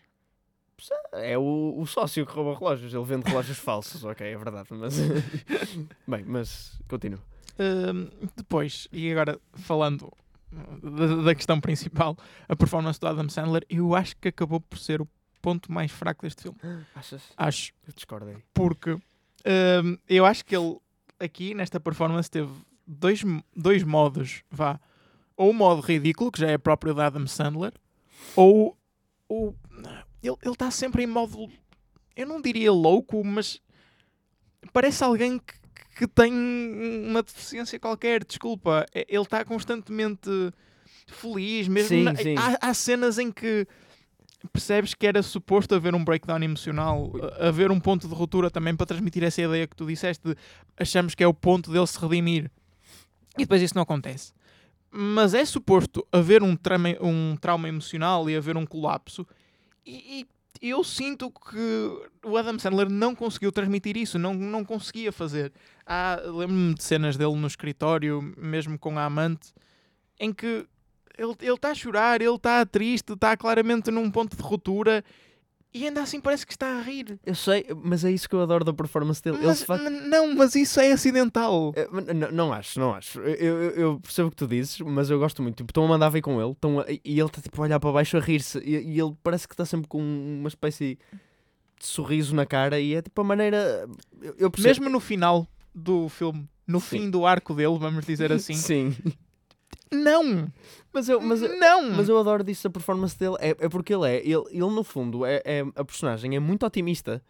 [1.13, 2.93] É o, o sócio que rouba relógios.
[2.95, 4.69] Ele vende relógios falsos, ok, é verdade.
[4.71, 4.95] Mas
[6.07, 7.21] bem, mas continua.
[8.37, 10.11] Depois, e agora falando
[10.83, 12.16] da, da questão principal,
[12.49, 15.09] a performance do Adam Sandler, eu acho que acabou por ser o
[15.40, 16.59] ponto mais fraco deste filme.
[16.94, 17.23] Achas?
[17.37, 18.37] Acho, Eu discordo aí.
[18.53, 18.99] porque
[20.09, 20.77] eu acho que ele
[21.18, 22.53] aqui nesta performance teve
[22.87, 23.23] dois,
[23.55, 24.79] dois modos, vá.
[25.37, 27.73] Ou o modo ridículo, que já é próprio de Adam Sandler,
[28.37, 28.77] ou
[29.29, 29.55] o
[30.23, 31.49] ele está sempre em modo,
[32.14, 33.59] eu não diria louco, mas
[34.70, 35.55] parece alguém que
[35.97, 38.87] que tem uma deficiência qualquer, desculpa.
[38.95, 40.29] É- Ele está constantemente
[41.07, 41.88] feliz, mesmo.
[41.88, 42.35] Sim, na- sim.
[42.37, 43.66] Há, há cenas em que
[44.53, 48.87] percebes que era suposto haver um breakdown emocional, haver um ponto de ruptura também para
[48.87, 50.35] transmitir essa ideia que tu disseste de
[50.79, 52.51] achamos que é o ponto dele se redimir.
[53.37, 54.33] E depois isso não acontece.
[54.90, 59.27] Mas é suposto haver um trauma, um trauma emocional e haver um colapso.
[59.87, 60.27] E, e
[60.61, 65.53] eu sinto que o Adam Sandler não conseguiu transmitir isso, não, não conseguia fazer.
[66.25, 69.53] Lembro-me de cenas dele no escritório, mesmo com a amante,
[70.18, 70.66] em que
[71.16, 75.05] ele está a chorar, ele está triste, está claramente num ponto de ruptura
[75.72, 77.18] e ainda assim parece que está a rir.
[77.24, 79.38] Eu sei, mas é isso que eu adoro da performance dele.
[79.38, 81.72] Ele Mas, facto- não, mas isso é acidental.
[81.76, 83.20] É, mas n- não acho, não acho.
[83.20, 85.56] Eu, eu- eu percebo o que tu dizes, mas eu gosto muito.
[85.59, 87.78] Tipo, estão a mandar vir com ele estão a- e ele está tipo a olhar
[87.80, 90.98] para baixo a rir-se e, e ele parece que está sempre com uma espécie
[91.80, 93.88] de sorriso na cara e é tipo a maneira.
[94.20, 94.68] Eu, eu percebo.
[94.68, 96.87] Mesmo no final do filme, no Sim.
[96.98, 98.52] fim do arco dele, vamos dizer assim.
[98.54, 98.94] Sim.
[99.92, 100.48] Não!
[100.92, 101.90] Mas eu, mas, eu- não!
[101.92, 103.37] mas eu adoro disso a performance dele.
[103.40, 104.16] É, é porque ele é.
[104.18, 107.22] Ele, ele no fundo, é, é- a personagem é muito otimista.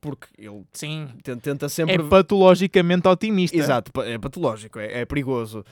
[0.00, 1.08] Porque ele Sim.
[1.22, 1.94] ten- tenta sempre.
[1.96, 3.54] É patologicamente otimista.
[3.56, 5.62] Exato, é patológico, é, é perigoso.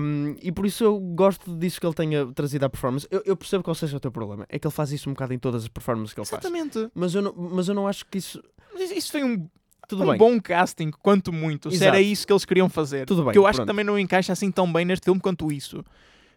[0.00, 3.06] Um, e por isso eu gosto disso que ele tenha trazido à performance.
[3.10, 4.44] Eu, eu percebo qual seja o teu problema.
[4.48, 6.44] É que ele faz isso um bocado em todas as performances que ele faz.
[6.44, 6.90] Exatamente.
[6.94, 8.42] Mas eu, não, mas eu não acho que isso.
[8.72, 9.48] Mas isso- Isso foi um,
[9.88, 10.16] Tudo um bem.
[10.18, 11.70] bom casting, quanto muito.
[11.70, 11.88] Se Exato.
[11.88, 13.06] era isso que eles queriam fazer.
[13.06, 13.32] Tudo bem.
[13.32, 13.66] que eu acho pronto.
[13.66, 15.84] que também não encaixa assim tão bem neste filme quanto isso.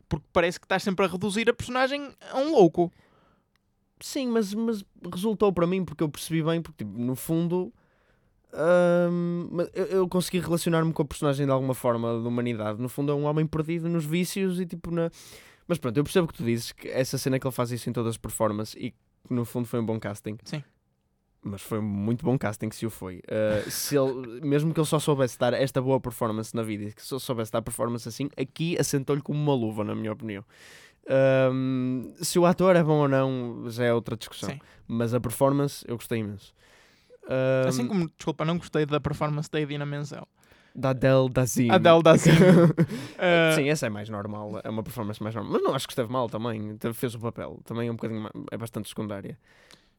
[0.09, 2.91] Porque parece que estás sempre a reduzir a personagem a um louco.
[3.99, 7.73] Sim, mas, mas resultou para mim porque eu percebi bem, porque tipo, no fundo.
[9.11, 12.81] hum, eu, eu consegui relacionar-me com a personagem de alguma forma de humanidade.
[12.81, 15.09] No fundo, é um homem perdido nos vícios e tipo na.
[15.67, 17.93] Mas pronto, eu percebo que tu dizes que essa cena que ele faz isso em
[17.93, 20.37] todas as performances e que no fundo foi um bom casting.
[20.45, 20.63] Sim.
[21.47, 23.17] Mas foi muito bom casting se o foi.
[23.19, 26.93] Uh, se ele, mesmo que ele só soubesse dar esta boa performance na vida, e
[26.93, 30.43] que só soubesse dar performance assim, aqui assentou-lhe como uma luva, na minha opinião.
[31.53, 34.49] Um, se o ator é bom ou não, já é outra discussão.
[34.49, 34.59] Sim.
[34.87, 36.53] Mas a performance eu gostei imenso.
[37.29, 40.27] Um, Assim como, desculpa, não gostei da performance da Idina Menzel.
[40.75, 41.71] Da Adele Dazeem.
[41.71, 42.35] Adele Dazeem.
[42.37, 44.61] Uh, Sim, essa é mais normal.
[44.63, 45.53] É uma performance mais normal.
[45.53, 46.77] Mas não acho que esteve mal também.
[46.93, 47.59] Fez o papel.
[47.65, 48.29] Também é um bocadinho.
[48.51, 49.39] É bastante secundária.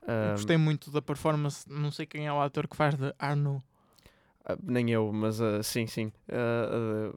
[0.03, 3.63] Um, Gostei muito da performance, não sei quem é o ator que faz de Arno.
[4.45, 6.13] ah, nem eu, mas ah, sim, sim.
[6.29, 7.13] Ah,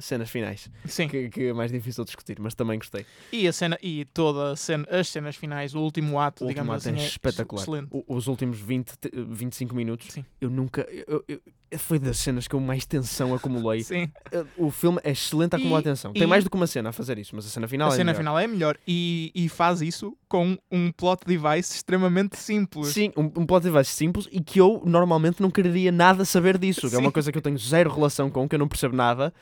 [0.00, 0.70] cenas finais.
[0.86, 1.08] Sim.
[1.08, 3.04] Que, que é mais difícil de discutir, mas também gostei.
[3.32, 6.62] E a cena e toda a cena, as cenas finais, o último ato, O último
[6.64, 7.62] digamos ato assim, é é espetacular.
[7.62, 7.88] excelente.
[7.92, 10.24] O- os últimos 20, te- 25 minutos, Sim.
[10.40, 10.82] eu nunca.
[11.06, 11.40] eu- eu-
[11.78, 13.82] foi das cenas que eu mais tensão acumulei.
[13.84, 14.10] Sim.
[14.34, 16.12] Uh, O filme é excelente a acumular E- atenção.
[16.12, 17.96] Tem mais do que uma cena a fazer isso, mas a cena final a é
[17.96, 18.18] cena melhor.
[18.18, 22.88] final é melhor e, e faz isso com um plot device extremamente simples.
[22.88, 26.88] Sim, um, um plot device simples e que eu normalmente não quereria nada saber disso.
[26.90, 29.32] Que é uma coisa que eu tenho zero relação com, que eu não percebo nada.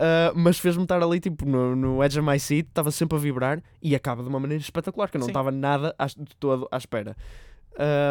[0.00, 3.20] Uh, mas fez-me estar ali, tipo, no, no edge of my seat, estava sempre a
[3.20, 6.66] vibrar e acaba de uma maneira espetacular, que eu não estava nada à- de todo
[6.72, 7.16] à espera.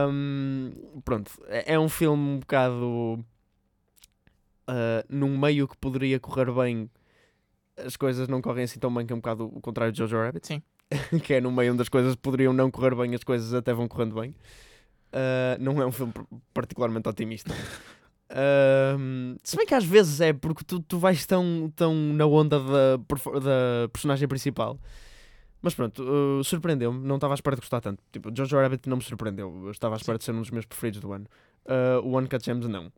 [0.10, 0.72] Um,
[1.04, 3.20] pronto, é, é um filme um bocado
[4.68, 6.90] uh, num meio que poderia correr bem.
[7.78, 10.18] As coisas não correm assim tão bem, que é um bocado o contrário de Jojo
[10.18, 10.48] Rabbit.
[10.48, 10.62] Sim.
[11.24, 13.88] que é no meio onde as coisas poderiam não correr bem, as coisas até vão
[13.88, 14.32] correndo bem.
[15.12, 17.54] Uh, não é um filme par- particularmente otimista.
[18.32, 22.60] Um, se bem que às vezes é porque tu, tu vais tão, tão na onda
[22.60, 24.80] da, da personagem principal.
[25.62, 27.06] Mas pronto, uh, surpreendeu-me.
[27.06, 28.02] Não estava à espera de gostar tanto.
[28.12, 29.64] Tipo, Jojo Rabbit não me surpreendeu.
[29.66, 31.26] Eu estava à espera de ser um dos meus preferidos do ano.
[31.66, 32.92] Uh, o One Cut Gems não.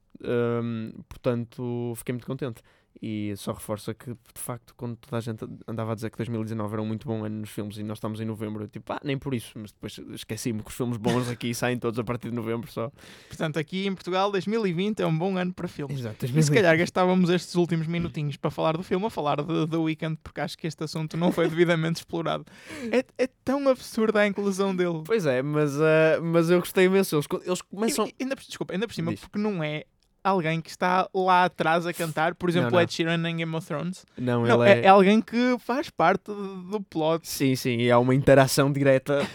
[1.10, 2.62] Portanto, fiquei muito contente.
[3.02, 6.74] E só reforça que, de facto, quando toda a gente andava a dizer que 2019
[6.74, 9.00] era um muito bom ano nos filmes e nós estamos em novembro, eu tipo, ah,
[9.04, 9.54] nem por isso.
[9.56, 12.92] Mas depois esqueci-me que os filmes bons aqui saem todos a partir de novembro só.
[13.28, 16.00] Portanto, aqui em Portugal, 2020 é um bom ano para filmes.
[16.00, 16.26] Exato.
[16.26, 19.78] E se calhar gastávamos estes últimos minutinhos para falar do filme, a falar de The
[19.78, 22.46] Weeknd, porque acho que este assunto não foi devidamente explorado.
[22.92, 25.04] É, é tão absurda a inclusão dele.
[25.06, 27.16] Pois é, mas, ah, mas eu gostei imenso.
[27.16, 28.08] Eles, eles começam.
[28.08, 29.22] E- ainda, desculpa, ainda por cima, Diz.
[29.22, 29.86] porque não é
[30.24, 32.82] alguém que está lá atrás a cantar, por exemplo, não.
[32.82, 34.06] Ed Sheeran em Game of Thrones.
[34.18, 34.82] Não, Não, é...
[34.82, 37.28] é alguém que faz parte do plot.
[37.28, 39.26] Sim, sim, e há uma interação direta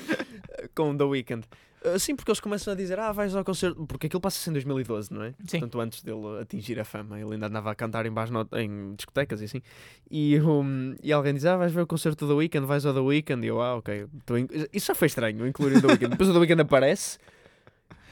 [0.74, 1.44] com The Weeknd.
[1.84, 3.86] Ah, sim, porque eles começam a dizer, ah, vais ao concerto.
[3.86, 5.30] Porque aquilo passa-se em 2012, não é?
[5.46, 5.60] Sim.
[5.60, 9.40] Portanto, antes dele atingir a fama, ele ainda andava a cantar em, no- em discotecas
[9.40, 9.62] e assim.
[10.10, 12.92] E, um, e alguém diz, ah, vais ver o concerto do The Weeknd, vais ao
[12.92, 13.44] The Weeknd.
[13.44, 14.06] E eu, ah, ok.
[14.72, 16.10] Isso já foi estranho, incluir o The Weeknd.
[16.10, 17.18] Depois o The Weeknd aparece.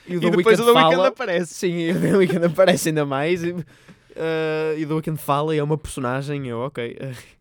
[0.07, 1.09] E o E depois Weeknd o The Weeknd fala.
[1.09, 1.55] aparece.
[1.55, 3.43] Sim, e o The Weeknd aparece ainda mais.
[3.43, 3.55] E,
[4.17, 6.47] ah, e o The Weeknd fala e é uma personagem.
[6.47, 6.99] e Eu, ok.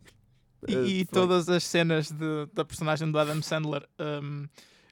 [0.66, 1.06] E, e Uh, foi.
[1.12, 4.46] todas as cenas de- da personagem do Adam Sandler um,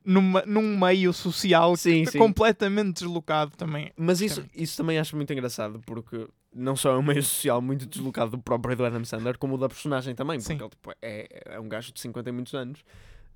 [0.03, 2.17] numa, num meio social Sim, que sim.
[2.17, 3.89] completamente deslocado também.
[3.95, 7.85] Mas isso, isso também acho muito engraçado, porque não só é um meio social muito
[7.85, 10.59] deslocado do próprio do Adam Sandler, como o da personagem também, porque Sim.
[10.59, 12.83] ele tipo, é, é um gajo de 50 e muitos anos.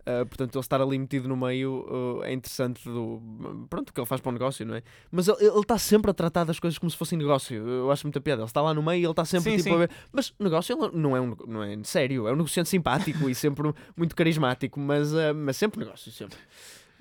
[0.06, 3.20] Uh, portanto, ele estar ali metido no meio uh, é interessante do
[3.68, 4.84] pronto, o que ele faz para o negócio, não é?
[5.12, 7.68] Mas ele ele está sempre a tratar das coisas como se fossem negócio.
[7.68, 8.44] Eu acho muita piada.
[8.44, 9.76] Ele está lá no meio e ele está sempre Sim, tipo sim.
[9.76, 9.89] a ver.
[10.12, 13.74] Mas negócio ele não é, um, não é sério, é um negociante simpático e sempre
[13.98, 16.38] muito carismático, mas, uh, mas sempre negócio, sempre.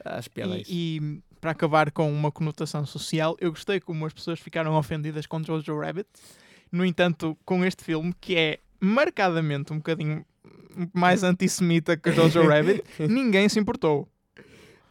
[0.02, 0.70] Acho piada a isso.
[0.72, 5.26] E, e para acabar com uma conotação social, eu gostei como as pessoas ficaram ofendidas
[5.26, 6.08] com Jojo Rabbit.
[6.72, 10.24] No entanto, com este filme, que é marcadamente um bocadinho
[10.92, 14.08] mais antissemita que Jojo Rabbit, ninguém se importou.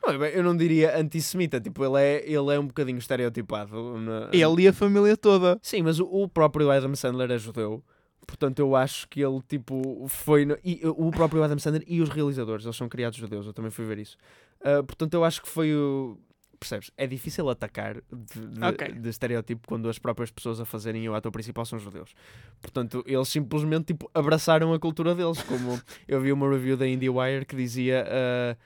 [0.05, 3.97] Não, eu não diria antissemita, tipo, ele é, ele é um bocadinho estereotipado.
[3.99, 5.57] na- Ele e a família toda.
[5.61, 7.81] Sim, mas o, o próprio Adam Sandler é judeu.
[8.27, 10.45] Portanto, eu acho que ele, tipo, foi...
[10.45, 13.71] no- e, o próprio Adam Sandler e os realizadores, eles são criados judeus, eu também
[13.71, 14.17] fui ver isso.
[14.61, 16.17] Ah, portanto, eu acho que foi o...
[16.63, 16.91] Percebes?
[16.95, 18.91] É difícil atacar de, de, Ok.
[18.93, 22.15] de estereotipo quando as próprias pessoas a fazerem o ator principal são judeus.
[22.61, 25.41] Portanto, eles simplesmente, tipo, abraçaram a cultura deles.
[25.43, 28.05] Como eu vi uma review da IndieWire que dizia...
[28.07, 28.57] ah,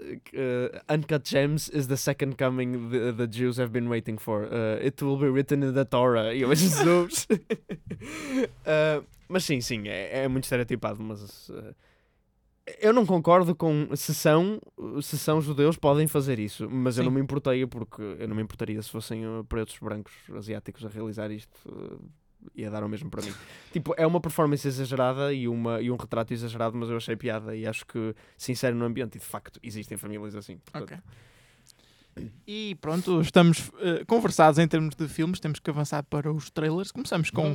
[0.00, 4.44] uh, Uncut Gems is the second coming the, the Jews have been waiting for.
[4.44, 6.34] Uh, it will be written in the Torah.
[6.34, 7.26] E eu, Jesus!
[8.64, 11.74] Uh, mas sim, sim, é, é muito estereotipado, mas uh,
[12.80, 14.60] eu não concordo com se são,
[15.02, 17.10] se são judeus podem fazer isso, mas eu Sim.
[17.10, 20.88] não me importaria porque eu não me importaria se fossem uh, pretos, brancos, asiáticos a
[20.88, 21.54] realizar isto.
[21.66, 22.00] Uh,
[22.54, 23.32] ia dar o mesmo para mim.
[23.72, 27.56] Tipo, é uma performance exagerada e, uma, e um retrato exagerado, mas eu achei piada
[27.56, 29.16] e acho que sincero no ambiente.
[29.16, 30.58] E de facto existem famílias assim.
[30.58, 30.98] portanto, Ok.
[32.46, 36.92] E pronto, estamos eh, conversados em termos de filmes, temos que avançar para os trailers.
[36.92, 37.54] Começamos com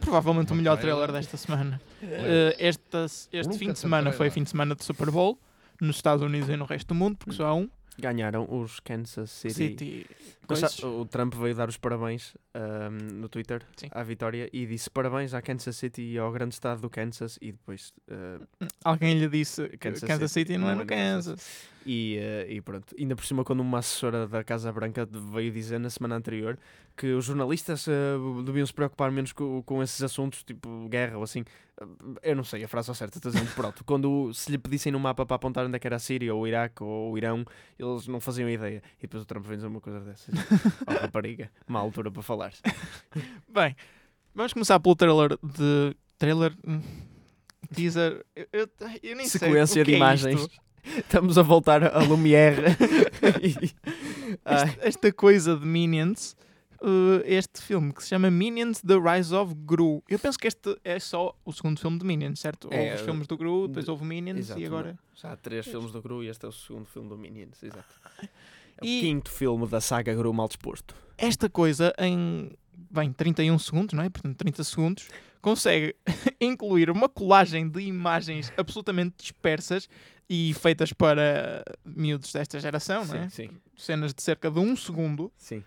[0.00, 1.12] provavelmente o melhor trailer.
[1.12, 1.80] desta semana.
[2.02, 5.38] Eh, esta- este fim de semana foi fim de semana de Super Bowl
[5.80, 7.68] nos Estados Unidos e no resto do mundo, porque só há um.
[7.98, 9.54] Ganharam os Kansas City.
[9.54, 10.06] City.
[10.46, 10.78] Coisas.
[10.82, 13.88] o Trump veio dar os parabéns ahm, no Twitter Sim.
[13.90, 17.52] à vitória e disse parabéns à Kansas City e ao grande estado do Kansas e
[17.52, 18.40] depois ah,
[18.84, 21.34] Alguém lhe disse Kansas Kansas, City, City não é no é Kansas.
[21.34, 21.68] Kansas.
[21.86, 22.94] e, ah, e pronto.
[22.98, 26.58] Ainda por cima quando uma assessora da Casa Branca veio dizer na semana anterior
[26.96, 27.92] que os jornalistas ah,
[28.44, 31.44] deviam se preocupar menos com, com esses assuntos tipo guerra ou assim.
[32.22, 33.82] Eu não sei a frase ao certo, estou dizendo pronto.
[33.86, 36.42] Quando se lhe pedissem no mapa para apontar onde é que era a Síria ou
[36.42, 37.44] o Iraque ou o Irão,
[37.78, 38.82] eles não faziam ideia.
[38.98, 40.34] E depois o Trump vem dizer uma coisa dessas.
[40.86, 42.52] oh, rapariga, má altura para falar.
[43.48, 43.76] Bem,
[44.34, 45.96] vamos começar pelo trailer de.
[46.18, 46.54] Trailer.
[46.66, 46.80] hum,
[47.74, 48.24] Teaser.
[48.36, 48.68] Eu, eu,
[49.02, 49.40] eu nem sei.
[49.40, 50.40] Sequência que de é imagens.
[50.40, 50.62] isto.
[50.98, 52.76] Estamos a voltar a Lumière.
[53.40, 53.72] E-
[54.44, 56.36] Este- esta coisa de Minions,
[56.82, 60.02] uh, este filme que se chama Minions The Rise of Gru.
[60.08, 62.68] Eu penso que este é só o segundo filme de Minions, certo?
[62.70, 64.98] É, houve os filmes do Gru, depois de- houve Minions Exato, e agora.
[65.14, 67.62] Já há três filmes do Gru e este é o segundo filme do Minions.
[67.62, 67.94] Exato.
[68.78, 70.94] É o E- quinto filme da saga Gru mal disposto.
[71.18, 72.50] Esta coisa em.
[72.90, 74.08] Bem, 31 segundos, não é?
[74.08, 75.08] Portanto, 30 segundos.
[75.42, 75.94] Consegue
[76.40, 79.88] incluir uma colagem de imagens absolutamente dispersas
[80.28, 83.28] e feitas para miúdos desta geração, não é?
[83.28, 85.30] sim, sim, Cenas de cerca de um segundo.
[85.36, 85.62] sim.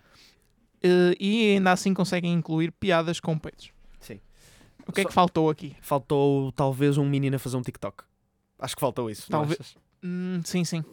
[0.82, 3.70] Eh, e ainda assim conseguem incluir piadas com peitos.
[4.00, 4.20] Sim.
[4.86, 5.76] O que é Só- que faltou aqui?
[5.80, 8.04] Faltou talvez um menino a fazer um TikTok.
[8.58, 9.28] Acho que faltou isso.
[9.30, 9.76] Talvez-?
[10.04, 10.84] Hum, sim, sim.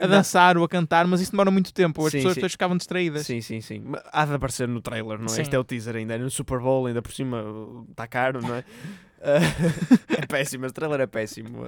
[0.00, 0.16] A Não.
[0.16, 2.04] dançar ou a cantar, mas isso demora muito tempo.
[2.04, 2.40] As Sim, pessoas sim.
[2.40, 3.24] depois ficavam distraídas.
[3.26, 3.82] Sim, sim, sim.
[4.12, 5.28] Há de aparecer no trailer, não é?
[5.28, 5.42] Sim.
[5.42, 6.14] Este é o teaser ainda.
[6.14, 7.44] É no Super Bowl, ainda por cima
[7.90, 8.64] está caro, não é?
[10.22, 11.58] É péssimo, este trailer é péssimo.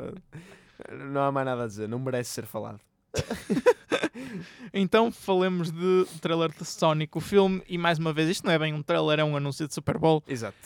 [1.12, 2.80] Não há mais nada a dizer, não merece ser falado.
[4.72, 8.58] Então falemos de trailer de Sonic, o filme, e mais uma vez, isto não é
[8.58, 10.22] bem um trailer, é um anúncio de Super Bowl.
[10.28, 10.56] Exato.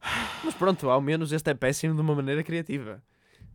[0.44, 3.02] Mas pronto, ao menos este é péssimo de uma maneira criativa.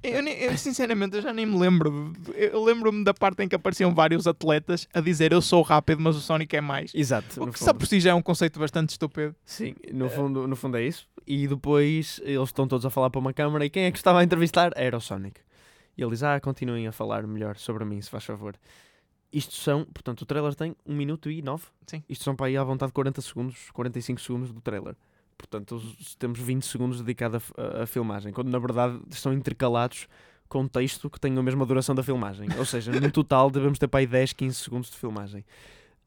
[0.03, 2.11] Eu, eu, sinceramente eu já nem me lembro.
[2.33, 6.15] Eu lembro-me da parte em que apareciam vários atletas a dizer eu sou rápido, mas
[6.15, 6.91] o Sonic é mais.
[6.95, 7.43] Exato.
[7.43, 9.35] O que só por si já é um conceito bastante estúpido.
[9.45, 11.07] Sim, no fundo, no fundo é isso.
[11.27, 14.19] E depois eles estão todos a falar para uma câmara e quem é que estava
[14.19, 14.71] a entrevistar?
[14.75, 15.39] Era o Sonic.
[16.01, 18.55] E ele diz, ah, continuem a falar melhor sobre mim, se faz favor.
[19.31, 21.63] Isto são, portanto, o trailer tem 1 minuto e 9.
[21.85, 22.03] Sim.
[22.09, 24.95] Isto são para aí à vontade 40 segundos, 45 segundos do trailer.
[25.37, 27.41] Portanto, os- temos 20 segundos dedicados
[27.81, 30.07] a filmagem, quando na verdade estão intercalados
[30.49, 32.49] com texto que tem a mesma duração da filmagem.
[32.57, 35.45] Ou seja, no total devemos ter para aí 10, 15 segundos de filmagem.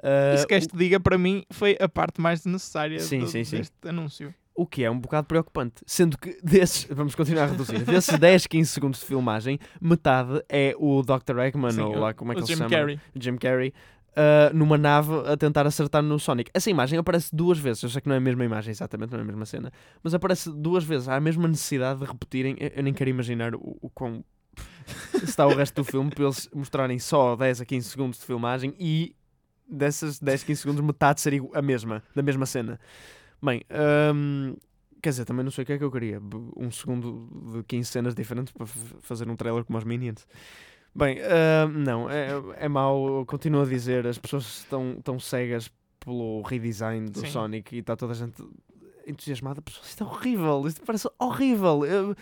[0.02, 3.42] Ah, Isso que este diga, para mim, foi a parte mais desnecessária Sim, do- sim,
[3.44, 3.57] sim.
[3.59, 4.35] deste anúncio.
[4.54, 5.82] O que é um bocado preocupante.
[5.86, 10.74] Sendo que desses, vamos continuar a reduzir, desses 10, 15 segundos de filmagem, metade é
[10.78, 11.38] o Dr.
[11.40, 12.70] Eggman, Sim, ou lá como é que o ele se chama?
[12.70, 13.00] Carrey.
[13.16, 13.74] Jim Carrey,
[14.14, 16.50] ah, numa nave a tentar acertar no Sonic.
[16.54, 17.82] Essa imagem aparece duas vezes.
[17.82, 19.72] Eu sei que não é a mesma imagem, exatamente, não é a mesma cena,
[20.04, 21.08] mas aparece duas vezes.
[21.08, 22.54] Há a mesma necessidade de repetirem.
[22.60, 24.24] Eu, eu nem quero imaginar o, o quão
[25.20, 28.72] está o resto do filme para eles mostrarem só 10 a 15 segundos de filmagem
[28.78, 29.16] e
[29.68, 32.78] dessas 10, 15 segundos metade ser igu- a mesma, da mesma cena.
[33.44, 33.62] Bem,
[34.14, 34.57] hum,
[35.02, 36.18] quer dizer, também não sei o que é que eu queria.
[36.57, 37.28] Um segundo
[37.59, 40.26] de 15 cenas diferentes para fazer um trailer como os Minions.
[40.94, 43.26] Bem, hum, não, é, é mau.
[43.26, 47.26] Continuo a dizer, as pessoas estão tão cegas pelo redesign do Sim.
[47.26, 48.42] Sonic e está toda a gente
[49.07, 49.61] entusiasmada.
[49.61, 51.85] Pessoal, isto é horrível, isto parece horrível.
[51.85, 52.16] Eu-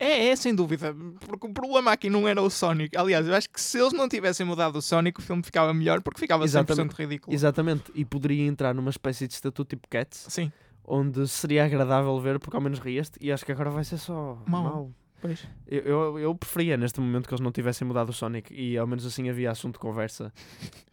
[0.00, 0.96] É, é, sem dúvida.
[1.26, 2.96] Porque o problema aqui não era o Sonic.
[2.96, 6.00] Aliás, eu acho que se eles não tivessem mudado o Sonic, o filme ficava melhor
[6.00, 6.94] porque ficava 100% Exatamente.
[6.94, 7.34] ridículo.
[7.34, 10.50] Exatamente, e poderia entrar numa espécie de estatuto tipo Cats, Sim,
[10.82, 14.42] onde seria agradável ver porque ao menos rieste, e acho que agora vai ser só
[14.46, 14.62] Mau.
[14.64, 14.94] mau.
[15.20, 15.46] pois.
[15.66, 18.86] Eu, eu, eu preferia neste momento que eles não tivessem mudado o Sonic e ao
[18.86, 20.32] menos assim havia assunto de conversa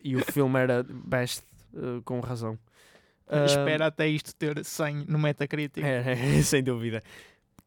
[0.04, 1.43] e o filme era best
[1.74, 2.60] eh, com razão.
[3.30, 5.84] Ah, Espera até isto ter 100 no Metacritic.
[5.84, 7.02] É, é, sem dúvida.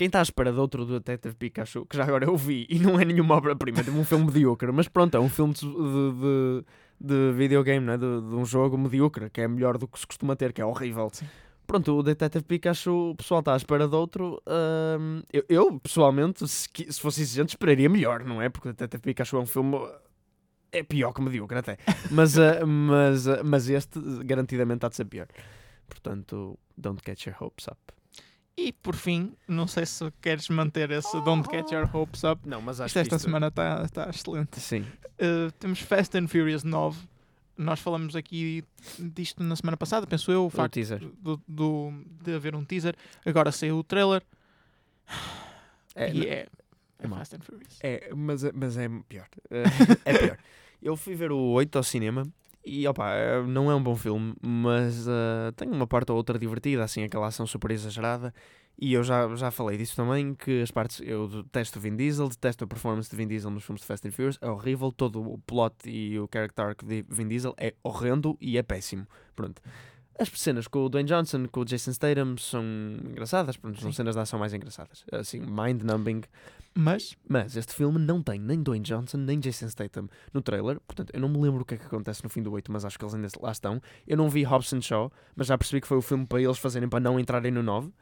[0.00, 2.78] Quem está à espera de outro do Detective Pikachu, que já agora eu vi, e
[2.78, 5.74] não é nenhuma obra-prima, é um filme medíocre, mas pronto, é um filme de, de,
[6.18, 6.64] de,
[6.98, 7.98] de videogame, não é?
[7.98, 10.64] de, de um jogo medíocre, que é melhor do que se costuma ter, que é
[10.64, 11.10] horrível.
[11.12, 11.26] Sim.
[11.66, 14.42] Pronto, o Detective Pikachu, o pessoal está à espera de outro.
[14.98, 18.48] hum, eu, eu, pessoalmente, se, se fosse exigente, esperaria melhor, não é?
[18.48, 19.76] Porque o Detective Pikachu é um filme.
[20.72, 21.76] É pior que medíocre até.
[22.10, 25.26] Mas, ah, mas, ah, mas este garantidamente há de ser pior.
[25.86, 27.99] Portanto, don't get your hopes up.
[28.56, 32.46] E por fim, não sei se queres manter esse Don't Get Your Hopes Up.
[32.46, 34.60] Não, mas acho Isto esta que isto- semana está tá excelente.
[34.60, 34.82] Sim.
[35.18, 36.98] Uh, temos Fast and Furious 9.
[37.56, 38.64] Nós falamos aqui
[38.98, 40.78] disto na semana passada, penso eu, o facto
[41.20, 42.94] do, do- de haver um teaser.
[43.24, 44.22] Agora saiu o trailer
[45.94, 46.48] É, e é, é
[47.00, 47.08] é.
[47.08, 47.78] Fast and Furious.
[47.82, 49.26] é, mas, é- mas é pior.
[49.50, 49.62] É,
[50.04, 50.38] é pior.
[50.82, 52.26] Eu fui ver o 8 ao cinema
[52.64, 56.38] e opa, é- não é um bom filme, mas ah, tem uma parte ou outra
[56.38, 58.32] divertida, assim, aquela ação super exagerada.
[58.82, 61.02] E eu já, já falei disso também, que as partes.
[61.04, 64.08] Eu detesto o Vin Diesel, detesto a performance de Vin Diesel nos filmes de Fast
[64.08, 64.90] and Furious, é horrível.
[64.90, 69.06] Todo o plot e o character arc de Vin Diesel é horrendo e é péssimo.
[69.36, 69.60] Pronto.
[70.18, 72.62] As cenas com o Dwayne Johnson, com o Jason Statham são
[73.04, 73.96] engraçadas, pronto, são Sim.
[73.96, 75.04] cenas de ação mais engraçadas.
[75.12, 76.22] Assim, mind-numbing.
[76.74, 80.80] Mas Mas este filme não tem nem Dwayne Johnson nem Jason Statham no trailer.
[80.80, 82.84] Portanto, eu não me lembro o que é que acontece no fim do 8, mas
[82.84, 83.80] acho que eles ainda lá estão.
[84.06, 86.88] Eu não vi Hobson Shaw, mas já percebi que foi o filme para eles fazerem
[86.88, 87.92] para não entrarem no 9.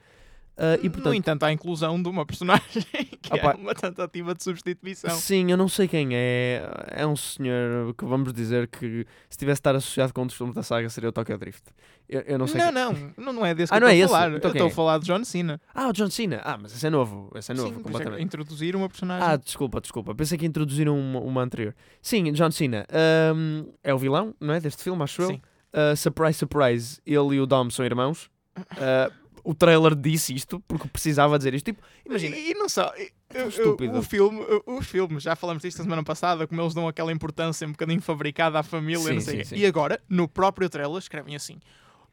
[0.60, 2.82] Ah, e no portanto, entanto, há a inclusão de uma personagem
[3.22, 3.52] que Opa.
[3.52, 5.10] é uma tentativa de substituição.
[5.10, 6.68] sim, eu não sei quem é.
[6.88, 10.34] É um senhor que vamos dizer que se tivesse de estar associado com um dos
[10.36, 11.62] filmes da saga seria o Tokyo Drift.
[12.08, 12.60] Eu, eu não sei.
[12.72, 14.24] não, quem- não, não, é desse Ah, que não eu é estou a esse?
[14.24, 14.36] falar.
[14.36, 14.70] Então eu estou é?
[14.70, 15.60] a falar de John Cena.
[15.74, 16.40] Ah, o John Cena.
[16.42, 17.30] Ah, mas esse é novo.
[17.36, 19.28] Esse é novo, Sim, é introduzir uma personagem.
[19.28, 20.14] Ah, desculpa, desculpa.
[20.14, 21.74] Pensei que introduziram uma, uma anterior.
[22.02, 22.84] Sim, John Cena.
[22.90, 24.60] ahm, é o vilão, não é?
[24.60, 25.28] Deste filme, acho eu.
[25.28, 25.40] Sim.
[25.70, 28.30] Uh, surprise, surprise, ele e o Dom são irmãos.
[28.56, 29.12] Uh,
[29.50, 31.64] o trailer disse isto porque precisava dizer isto.
[31.66, 32.92] Tipo, imagina, E, e não só.
[32.98, 33.10] e-
[33.48, 33.98] estúpido.
[33.98, 37.10] o filme, o- os filmes, já falamos disto na semana passada, como eles dão aquela
[37.12, 39.02] importância um bocadinho fabricada à família.
[39.04, 39.56] Sim, não sei sim, sim.
[39.56, 41.58] E agora, no próprio trailer, escrevem assim: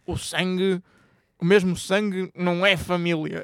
[0.06, 0.82] o sangue,
[1.38, 3.44] o mesmo sangue não é família.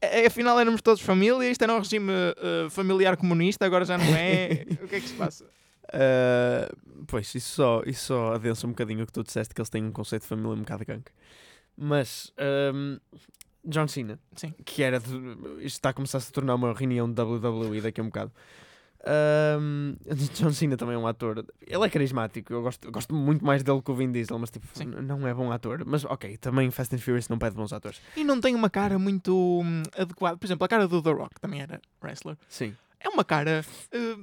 [0.00, 1.50] Eh, Afinal, éramos todos família.
[1.50, 4.64] Isto era um regime eh, familiar comunista, agora já não é.
[4.82, 5.44] o que é que se passa?
[5.44, 9.70] uh, pois, isso só, isso só adensa um bocadinho o que tu disseste que eles
[9.70, 11.10] têm um conceito de família um bocado gank.
[11.80, 12.32] Mas
[12.74, 12.98] um,
[13.64, 14.52] John Cena, Sim.
[14.64, 15.14] que era de,
[15.58, 18.32] isto está a começar a se tornar uma reunião de WWE daqui a um bocado.
[19.60, 19.96] Um,
[20.34, 21.44] John Cena também é um ator.
[21.64, 22.52] Ele é carismático.
[22.52, 24.66] Eu gosto, eu gosto muito mais dele que o Vin Diesel, mas tipo,
[25.02, 25.84] não é bom ator.
[25.86, 28.00] Mas ok, também Fast and Furious não pede bons atores.
[28.16, 30.36] E não tem uma cara muito hum, adequada.
[30.36, 32.36] Por exemplo, a cara do The Rock também era wrestler.
[32.48, 32.74] Sim.
[32.98, 33.64] é uma cara.
[33.92, 34.16] eh,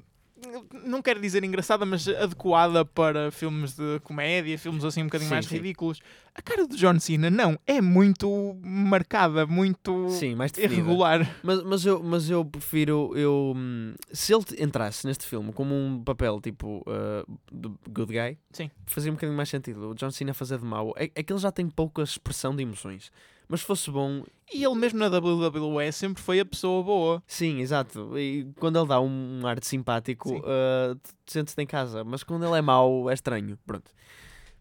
[0.84, 5.36] não quero dizer engraçada, mas adequada para filmes de comédia, filmes assim um bocadinho Sim,
[5.36, 5.56] mais sim.
[5.56, 6.00] ridículos.
[6.34, 10.82] A cara do John Cena, não, é muito marcada, muito Sim, mais definida.
[10.82, 11.36] irregular.
[11.42, 13.14] Mas, mas, eu, mas eu prefiro.
[13.16, 18.38] Eu, hum, se ele entrasse neste filme como um papel tipo uh, de good guy,
[18.52, 18.70] Sim.
[18.86, 19.92] fazia um bocadinho mais sentido.
[19.92, 20.94] O John Cena fazer de mau.
[20.98, 23.10] É, é que ele já tem pouca expressão de emoções.
[23.48, 27.24] Mas se fosse bom, E ele mesmo na WWE sempre foi a pessoa boa.
[27.28, 28.18] sim, exato.
[28.18, 30.38] E quando ele dá um, um ar de simpático, Sim.
[30.40, 32.04] uh, tu te sentes-te em casa.
[32.04, 33.58] Mas quando ele é mau, é estranho.
[33.66, 33.92] Pronto.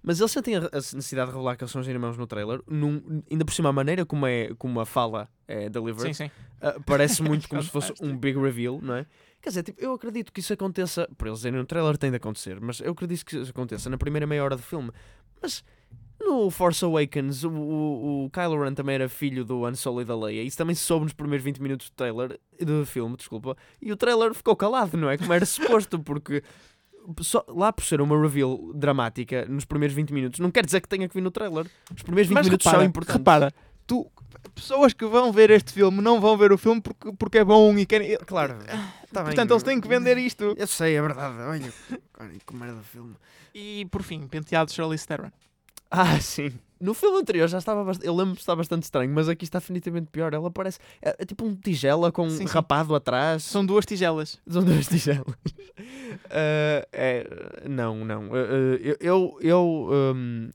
[0.02, 2.60] Mas eles sentem a necessidade de revelar que eles são os irmãos no trailer.
[2.68, 6.14] Num, ainda por cima, a maneira como, é, como a fala é delivered.
[6.14, 6.30] Sim, sim.
[6.60, 9.06] Uh, parece muito como se fosse um big reveal, não é?
[9.40, 12.16] Quer dizer, tipo, eu acredito que isso aconteça, por eles dizerem no trailer tem de
[12.16, 14.90] acontecer, mas eu acredito que isso aconteça na primeira meia hora do filme.
[15.40, 15.64] Mas
[16.24, 20.04] no Force Awakens, o, o, o Kylo Ren também era filho do Han Solo e
[20.04, 23.56] da Leia, isso também se soube nos primeiros 20 minutos do trailer, do filme, desculpa,
[23.80, 25.18] e o trailer ficou calado, não é?
[25.18, 26.42] Como era suposto, porque
[27.20, 30.88] só, lá por ser uma reveal dramática nos primeiros 20 minutos, não quer dizer que
[30.88, 31.66] tenha que vir no trailer.
[31.94, 33.18] Os primeiros 20 Mas minutos repara, são importantes.
[33.18, 33.52] repara,
[33.86, 34.10] tu
[34.54, 37.76] pessoas que vão ver este filme não vão ver o filme porque, porque é bom
[37.76, 38.16] e querem.
[38.18, 38.58] Claro.
[39.12, 39.26] Tá bem.
[39.26, 40.54] Portanto, eles têm que vender isto.
[40.56, 41.36] Eu sei, é verdade.
[41.42, 41.72] Olha,
[42.18, 43.14] olha que merda de filme.
[43.54, 45.30] E por fim, penteado de Charlize Theron.
[45.96, 46.52] Ah, sim.
[46.80, 49.58] No filme anterior já estava bastante, eu lembro que está bastante estranho, mas aqui está
[49.58, 50.34] definitivamente pior.
[50.34, 52.44] Ela parece é, é tipo um tigela com Sim, sim.
[52.52, 53.44] rapado atrás.
[53.44, 54.40] São duas tigelas.
[54.46, 55.36] São duas tigelas.
[56.30, 57.26] Ah, é,
[57.68, 58.24] não, não.
[58.34, 58.36] Ah,
[58.82, 60.50] eu eu, eu, hum,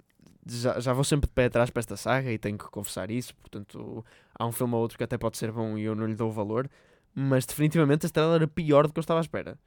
[0.45, 3.33] já, já vou sempre de pé atrás para esta saga e tenho que confessar isso.
[3.35, 4.05] Portanto,
[4.37, 6.31] há um filme ou outro que até pode ser bom e eu não lhe dou
[6.31, 6.69] valor.
[7.15, 9.57] Mas definitivamente este trailer era pior do que eu estava à espera.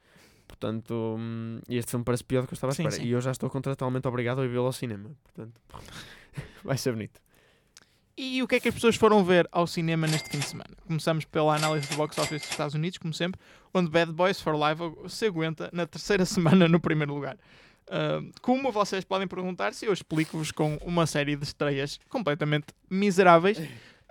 [0.57, 3.01] Portanto, hum, este filme parece pior do que eu estava à Sim, espera.
[3.01, 3.07] sim.
[3.07, 5.09] E eu já estou contratualmente obrigado a ir vê-lo ao cinema.
[5.23, 5.59] Portanto,
[6.63, 7.19] vai ser bonito.
[8.15, 10.69] E o que é que as pessoas foram ver ao cinema neste fim de semana?
[10.85, 13.41] Começamos pela análise do box office dos Estados Unidos, como sempre,
[13.73, 17.37] onde Bad Boys for Life se aguenta na terceira semana no primeiro lugar.
[17.89, 23.59] Ah, como vocês podem perguntar-se, eu explico-vos com uma série de estreias completamente miseráveis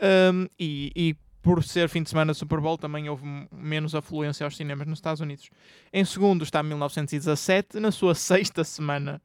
[0.04, 4.44] Um, e, e por ser fim de semana de Super Bowl também houve menos afluência
[4.44, 5.50] aos cinemas nos Estados Unidos.
[5.92, 9.20] Em segundo está 1917, na sua sexta semana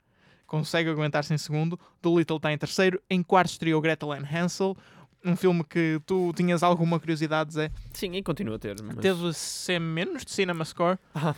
[0.48, 1.80] consegue aguentar-se em segundo.
[2.02, 3.02] Do Little está em terceiro.
[3.10, 4.76] Em quarto estreou Gretel and Hansel,
[5.24, 7.70] um filme que tu tinhas alguma curiosidade, Zé.
[7.94, 8.76] Sim, e continua a ter.
[8.82, 8.96] Mas...
[8.98, 11.36] Teve C menos de Cinema Score, Ah,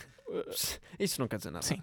[0.98, 1.64] isso não quer dizer nada.
[1.66, 1.82] Sim.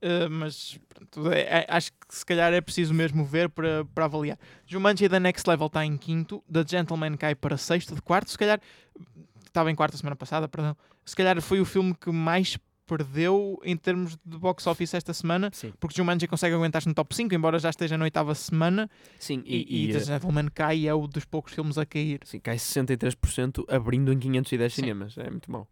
[0.00, 4.04] Uh, mas pronto, é- é- acho que se calhar é preciso mesmo ver para, para
[4.04, 4.38] avaliar.
[4.66, 8.38] Jumanji The Next Level está em quinto, The Gentleman cai para sexto, de quarto, se
[8.38, 8.60] calhar
[9.44, 10.76] estava em quarta semana passada, perdão.
[11.04, 15.50] Se calhar foi o filme que mais perdeu em termos de box office esta semana,
[15.52, 18.88] Sim, porque Jumanji consegue aguentar-se no top 5, embora já esteja na oitava semana,
[19.18, 22.20] sim e, e, e, The eh, Gentleman cai é o dos poucos filmes a cair.
[22.24, 24.82] sim, cai 63% abrindo em 510 Sim.
[24.82, 25.18] cinemas.
[25.18, 25.68] É muito mau.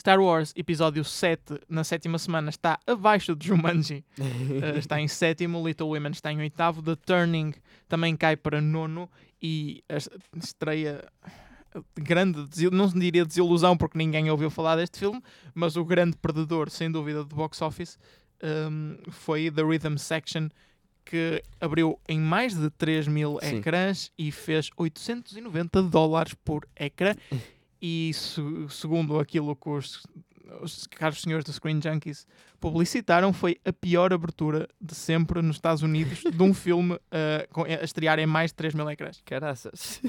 [0.00, 4.02] Star Wars Episódio 7, na sétima semana, está abaixo de Jumanji.
[4.18, 7.52] Uh, está em sétimo, Little Women está em oitavo, The Turning
[7.86, 9.10] também cai para nono
[9.42, 9.84] e
[10.34, 11.04] estreia
[11.94, 15.22] grande, desil- não diria desilusão porque ninguém ouviu falar deste filme,
[15.54, 17.98] mas o grande perdedor, sem dúvida, do box office
[18.42, 20.48] um, foi The Rhythm Section
[21.04, 23.56] que abriu em mais de 3 mil Sim.
[23.58, 27.14] ecrãs e fez 890 dólares por ecrã
[27.80, 30.02] e se- segundo aquilo que os,
[30.62, 32.26] os caros senhores do Screen Junkies
[32.60, 37.00] publicitaram foi a pior abertura de sempre nos Estados Unidos de um filme uh,
[37.52, 39.22] com- a estrear em mais de 3 mil ecrãs.
[39.24, 40.00] Caraças.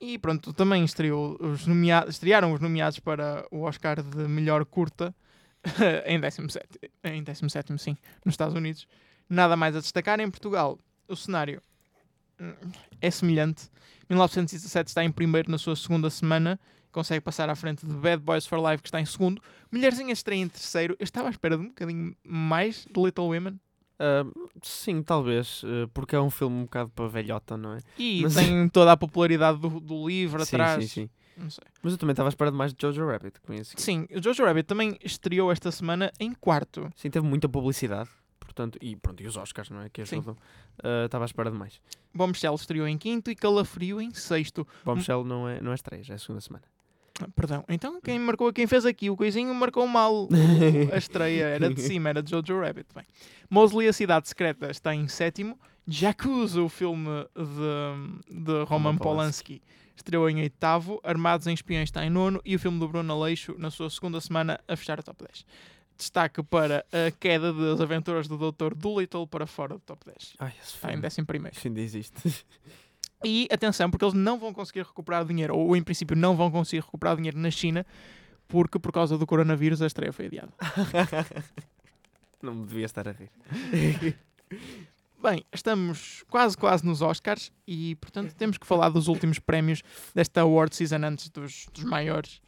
[0.00, 5.14] E pronto, também estreou os nomeados, estrearam os nomeados para o Oscar de melhor curta
[6.06, 6.66] em 17,
[7.04, 8.86] em 17 sim, nos Estados Unidos.
[9.28, 10.78] Nada mais a destacar em Portugal.
[11.08, 11.62] O cenário
[13.00, 13.68] é semelhante.
[14.08, 16.58] 1917 está em primeiro na sua segunda semana,
[16.90, 19.40] consegue passar à frente de Bad Boys for Life, que está em segundo.
[19.70, 20.94] Mulherzinha estreia em terceiro.
[20.98, 23.58] Eu estava à espera de um bocadinho mais de Little Women.
[23.98, 24.24] Ah,
[24.62, 27.78] sim, talvez, ah, porque é um filme um bocado para velhota, não é?
[27.98, 30.84] E Mas- tem toda a popularidade do, do livro Sim, atrás.
[30.90, 31.10] sim, sim.
[31.82, 33.40] Mas eu também estava à espera de mais de Jojo Rabbit.
[33.76, 36.90] Sim, o Jojo Rabbit também estreou esta semana em quarto.
[36.94, 38.10] Sim, teve muita publicidade,
[38.52, 39.88] portanto, e pronto, e os Oscars, não é?
[39.88, 40.36] Que ajudam.
[40.82, 41.80] Ah, Estava à espera de mais.
[42.14, 44.66] Bombshell estreou em quinto e Calafrio em sexto.
[44.84, 46.64] Bombshell não é, não é estreia, é a segunda semana.
[47.20, 50.28] Ah, Perdão, então quem marcou, quem fez aqui o coisinho marcou mal.
[50.92, 52.86] A estreia era de cima, era de Jojo Rabbit.
[52.94, 53.04] Bem.
[53.50, 55.58] Mosley, a cidade secreta, está em sétimo.
[55.86, 59.60] Jacuzzi, o filme de, de Roman Roman Polanski,
[59.96, 61.00] estreou em oitavo.
[61.02, 62.40] Armados em Espiões está em nono.
[62.44, 65.44] E o filme do Bruno Aleixo, na sua segunda semana, a fechar o top 10.
[65.96, 68.74] Destaque para a queda das aventuras do Dr.
[68.74, 70.34] Dolittle para fora do top 10.
[70.38, 71.02] Ai, esse Está em filme.
[71.02, 71.56] décimo primeiro.
[71.56, 72.44] Isso ainda existe.
[73.24, 76.50] E atenção, porque eles não vão conseguir recuperar o dinheiro, ou em princípio não vão
[76.50, 77.86] conseguir recuperar o dinheiro na China,
[78.48, 80.52] porque por causa do coronavírus a estreia foi adiada.
[82.42, 83.30] não me devia estar a rir.
[85.22, 89.82] Bem, estamos quase quase nos Oscars e portanto temos que falar dos últimos prémios
[90.12, 92.40] desta award season antes dos, dos maiores.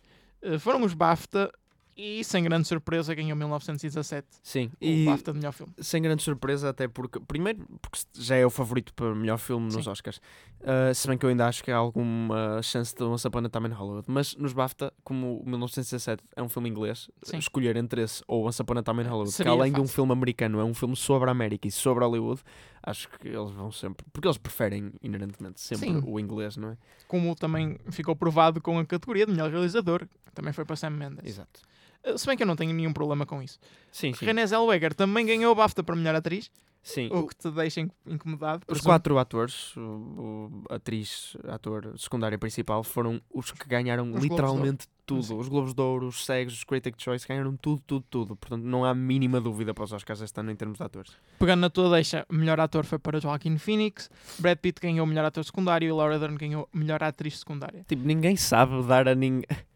[0.42, 1.52] Eh, foram os BAFTA
[1.96, 5.72] e sem grande surpresa ganhou 1917 Sim, o e BAFTA de melhor filme.
[5.78, 9.84] sem grande surpresa, até porque, primeiro, porque já é o favorito para melhor filme nos
[9.84, 9.90] Sim.
[9.90, 10.20] Oscars.
[10.66, 13.48] Ah, se bem que eu ainda acho que há alguma chance de Once Upon a
[13.48, 14.04] Time in Hollywood.
[14.08, 17.38] Mas nos BAFTA, como o 1917 é um filme inglês, Sim.
[17.38, 19.84] escolher entre esse ou Once Upon a Time in Hollywood, que Seria além de um
[19.84, 19.94] fácil.
[19.96, 22.40] filme americano, é um filme sobre a América e sobre Hollywood,
[22.82, 24.06] acho que eles vão sempre.
[24.12, 26.02] Porque eles preferem, inerentemente, sempre Sim.
[26.06, 26.76] o inglês, não é?
[27.06, 30.90] Como também ficou provado com a categoria de melhor realizador, que também foi para Sam
[30.90, 31.24] Mendes.
[31.24, 31.60] Exato.
[32.04, 33.58] Eh, Se bem que eu não tenho nenhum problema com isso.
[33.90, 34.24] Sim, sim.
[34.26, 36.50] Renée Zellweger também ganhou o BAFTA para melhor atriz,
[36.82, 37.08] sim.
[37.12, 38.58] o que te deixa in- incomodado.
[38.62, 38.84] Os presumo.
[38.90, 45.22] quatro atores, o, o atriz, ator secundário principal, foram os que ganharam Os literalmente tudo.
[45.22, 45.36] Sim.
[45.38, 48.36] Os Globos de Ouro, os SEGs, os Critic Choice ganharam tudo, tudo, tudo.
[48.36, 51.12] Portanto, não há mínima dúvida para os Oscars este ano em termos de atores.
[51.38, 55.08] Pegando na tua deixa, o melhor ator foi para Joaquin Phoenix, Brad Pitt ganhou o
[55.08, 57.84] melhor ator secundário e Laura Dern ganhou a melhor atriz secundária.
[57.86, 59.44] Tipo, ninguém sabe dar a ninguém.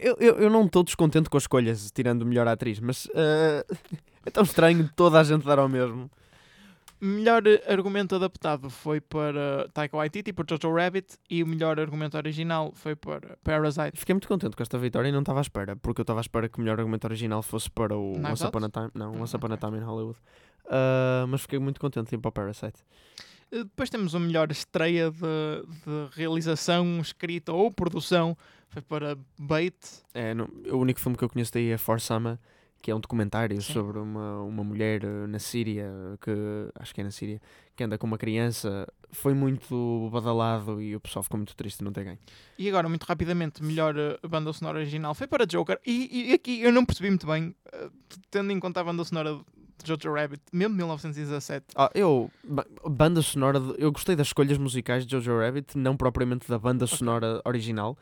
[0.00, 3.64] Eu, eu, eu não estou descontente com as escolhas, tirando melhor atriz, mas eh,
[4.26, 6.10] é tão estranho toda a gente dar ao mesmo.
[7.00, 12.70] Melhor argumento adaptado foi para Taika Waititi por Jojo Rabbit e o melhor argumento original
[12.76, 13.98] foi para Parasite.
[13.98, 16.22] Fiquei muito contente com esta vitória e não estava à espera, porque eu estava à
[16.22, 18.68] espera que o melhor argumento original fosse para o Once Upon a?
[18.68, 19.56] Time, não, Once Upon a.
[19.56, 20.16] Time in Hollywood.
[20.66, 22.78] Ah, mas fiquei muito contente em ir para o Parasite.
[23.52, 28.36] Depois temos a melhor estreia de, de realização, escrita ou produção
[28.68, 29.76] foi para Bait.
[30.14, 32.40] É, não- o único filme que eu conheço daí é For Sama,
[32.80, 33.72] que é um documentário Sim.
[33.74, 35.88] sobre uma, uma mulher eh, na Síria,
[36.20, 36.30] que
[36.76, 37.40] acho que é na Síria,
[37.76, 38.88] que anda com uma criança.
[39.10, 42.18] Foi muito badalado e o pessoal ficou muito triste de não ter ganho.
[42.58, 45.78] E agora, muito rapidamente, melhor eh, banda sonora original foi para Joker.
[45.86, 47.90] E, e aqui eu não percebi muito bem, eh,
[48.30, 49.38] tendo em conta a banda sonora
[49.86, 51.66] Jojo Rabbit, mesmo de 1917.
[51.76, 55.96] Ah, eu, ba- banda sonora, de- eu gostei das escolhas musicais de Jojo Rabbit, não
[55.96, 57.96] propriamente da banda sonora original.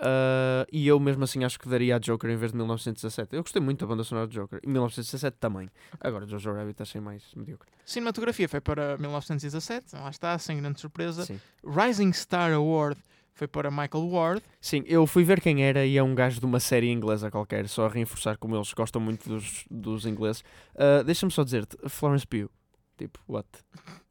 [0.00, 3.34] Ah, e eu mesmo assim acho que daria a Joker em vez de 1917.
[3.36, 4.58] Eu gostei muito da banda sonora de Joker.
[4.62, 5.68] E 1917 também.
[6.00, 7.68] Agora Jojo Rabbit achei mais mediocre.
[7.84, 11.24] Cinematografia foi para 1917, lá está, sem grande surpresa.
[11.24, 11.40] Sim.
[11.64, 13.00] Rising Star Award
[13.34, 14.42] foi para Michael Ward.
[14.60, 17.68] Sim, eu fui ver quem era e é um gajo de uma série inglesa qualquer,
[17.68, 20.44] só a reforçar como eles gostam muito dos, dos ingleses.
[20.76, 22.48] Ah, Deixa-me só dizer-te, Florence Pugh,
[22.96, 23.48] tipo, what?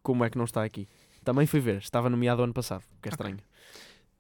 [0.03, 0.87] Como é que não está aqui?
[1.23, 3.37] Também fui ver, estava nomeado ano passado, que é estranho.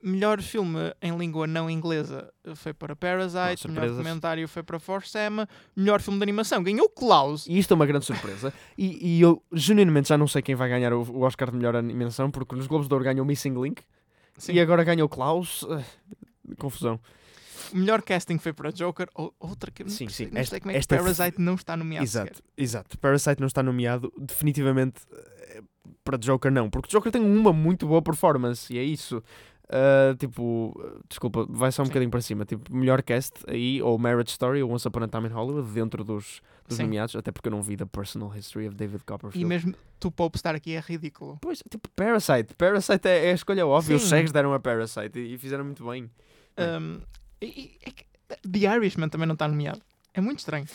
[0.01, 3.69] Melhor filme em língua não inglesa foi para Parasite.
[3.69, 5.47] melhor documentário foi para For Sam.
[5.73, 7.47] Melhor filme de animação ganhou Klaus.
[7.47, 8.53] E isto é uma grande surpresa.
[8.77, 11.73] E, e eu genuinamente já não sei quem vai ganhar o, o Oscar de melhor
[11.77, 13.81] animação, porque nos Globos de Ouro ganhou Missing Link
[14.37, 14.53] Sim.
[14.53, 15.65] e agora ganhou Klaus.
[15.69, 15.83] Ah,
[16.57, 16.99] confusão.
[17.71, 19.07] O melhor casting foi para Joker.
[19.15, 20.29] Ou- Outra que Sim, sim.
[20.31, 22.03] não sei como é que esta- Parasite não está nomeado.
[22.05, 22.43] Exato, sequer.
[22.57, 22.97] exato.
[22.99, 25.61] Parasite não está nomeado, definitivamente eh,
[26.03, 29.23] para Joker não, porque Joker tem uma muito boa performance e é isso.
[29.69, 30.73] Ah, tipo,
[31.09, 31.89] desculpa, vai só um Sim.
[31.91, 32.45] bocadinho para cima.
[32.45, 36.03] Tipo, melhor cast aí, ou Marriage Story, ou Once Upon a Time in Hollywood, dentro
[36.03, 36.83] dos, dos Sim.
[36.83, 39.43] nomeados, até porque eu não vi The Personal History of David Copperfield.
[39.43, 41.37] E mesmo tu Pope estar aqui é ridículo.
[41.41, 42.53] Pois, tipo, Parasite.
[42.55, 43.95] Parasite é, é a escolha óbvia.
[43.95, 46.09] Os cegos deram a Parasite e, e fizeram muito bem.
[46.57, 46.77] É.
[46.77, 46.99] Um,
[47.41, 48.05] e- e- é que
[48.47, 49.81] The Irishman também não está nomeado.
[50.13, 50.65] É muito estranho.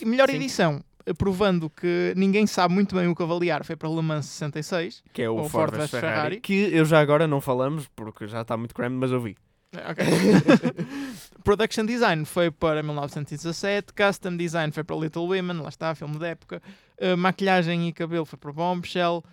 [0.00, 0.36] E melhor Sim.
[0.36, 5.02] edição, provando que ninguém sabe muito bem o que avaliar, foi para Le Mans 66.
[5.12, 6.40] Que é o Ford Ferrari, Ferrari.
[6.40, 9.36] Que eu já agora não falamos, porque já está muito creme, mas eu vi.
[9.72, 10.04] Eh, ok.
[11.44, 13.92] Production Design foi para 1917.
[13.92, 16.62] Custom Design foi para Little Women, lá está, filme da época.
[16.98, 19.24] Eh, maquilhagem e cabelo foi para Bombshell.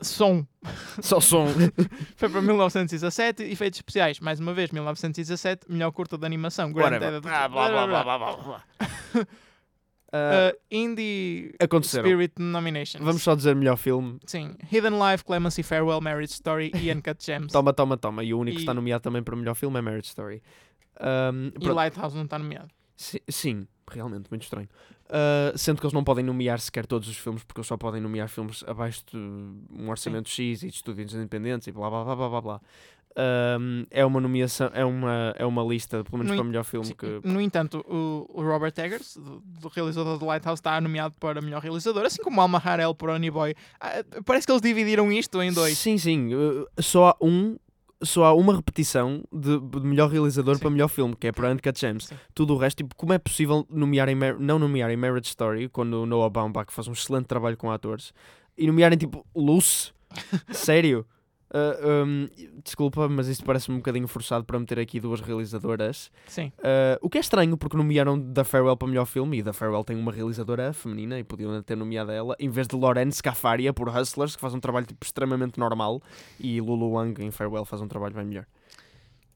[0.00, 0.44] Som
[1.00, 1.46] Só som.
[2.16, 3.42] foi para 1917.
[3.44, 5.66] Efeitos especiais, mais uma vez, 1917.
[5.70, 6.72] Melhor curta de animação.
[6.72, 7.14] Grand Whatever.
[7.14, 7.28] Edit-
[10.16, 12.04] Uh, Indie aconteceram.
[12.08, 13.04] Spirit Nominations.
[13.04, 14.18] Vamos só dizer melhor filme.
[14.26, 14.54] Sim.
[14.70, 17.52] Hidden Life, Clemency Farewell, Marriage Story e Uncut Gems.
[17.52, 18.24] Toma, toma, toma.
[18.24, 20.42] E o único que E- está nomeado também para melhor filme é Marriage Story.
[21.00, 21.68] Ahm, E.
[21.68, 22.68] Lighthouse não está nomeado.
[22.96, 24.68] Si- Sim, realmente, muito estranho.
[25.08, 28.00] Ah, sendo que eles não podem nomear sequer todos os filmes, porque eles só podem
[28.00, 32.28] nomear filmes abaixo de um orçamento X e de estúdios independentes e blá blá blá
[32.28, 32.60] blá blá
[33.18, 36.64] Ahm, é uma nomeação, é uma, é uma lista, pelo menos No para en- melhor
[36.64, 36.94] filme Sim.
[36.94, 37.20] que.
[37.24, 41.62] No entanto, o, o Robert Eggers, do, do realizador do Lighthouse, está nomeado para melhor
[41.62, 43.54] realizador, assim como o Alma Harrell por Honey Boy.
[43.80, 45.78] Ah, parece que eles dividiram isto em dois.
[45.78, 46.34] Sim, sim.
[46.34, 47.56] uh, só há um.
[48.02, 50.60] Só há uma repetição de, de melhor realizador Sim.
[50.60, 52.04] para melhor filme, que é para Uncut Gems.
[52.08, 52.14] Sim.
[52.34, 56.28] Tudo o resto, tipo, como é possível nomearem, não nomearem Marriage Story, quando o Noah
[56.28, 58.12] Baumbach faz um excelente trabalho com atores,
[58.58, 59.92] e nomearem tipo Luce?
[60.52, 61.06] Sério?
[61.48, 62.28] Uh, um,
[62.64, 66.10] desculpa, mas isto parece-me um bocadinho forçado para meter aqui duas realizadoras.
[66.26, 66.52] Sim.
[66.58, 69.84] Uh, o que é estranho, porque nomearam The Farewell para melhor filme, e The Farewell
[69.84, 73.88] tem uma realizadora feminina, e podiam ter nomeado ela, em vez de Lorraine Scafaria por
[73.88, 76.02] Hustlers, que faz um trabalho tipo, extremamente normal,
[76.38, 78.46] e Lulu Wang em Farewell faz um trabalho bem melhor.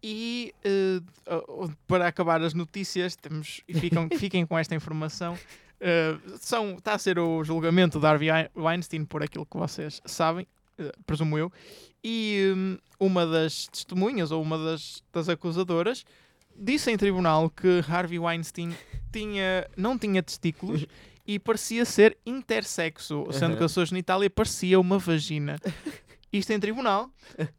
[0.02, 5.38] E uh, para acabar as notícias, temos, e ficam, fiquem com esta informação.
[5.80, 10.46] eh, são, está a ser o julgamento de Harvey Weinstein por aquilo que vocês sabem,
[11.06, 11.52] presumo eu.
[12.02, 16.04] E hum, uma das testemunhas, ou uma das, das acusadoras,
[16.56, 18.74] disse em tribunal que Harvey Weinstein
[19.12, 20.86] tinha, não tinha testículos
[21.26, 25.58] e parecia ser intersexo, sendo que a sua genitália parecia uma vagina.
[26.32, 27.10] Isto em tribunal.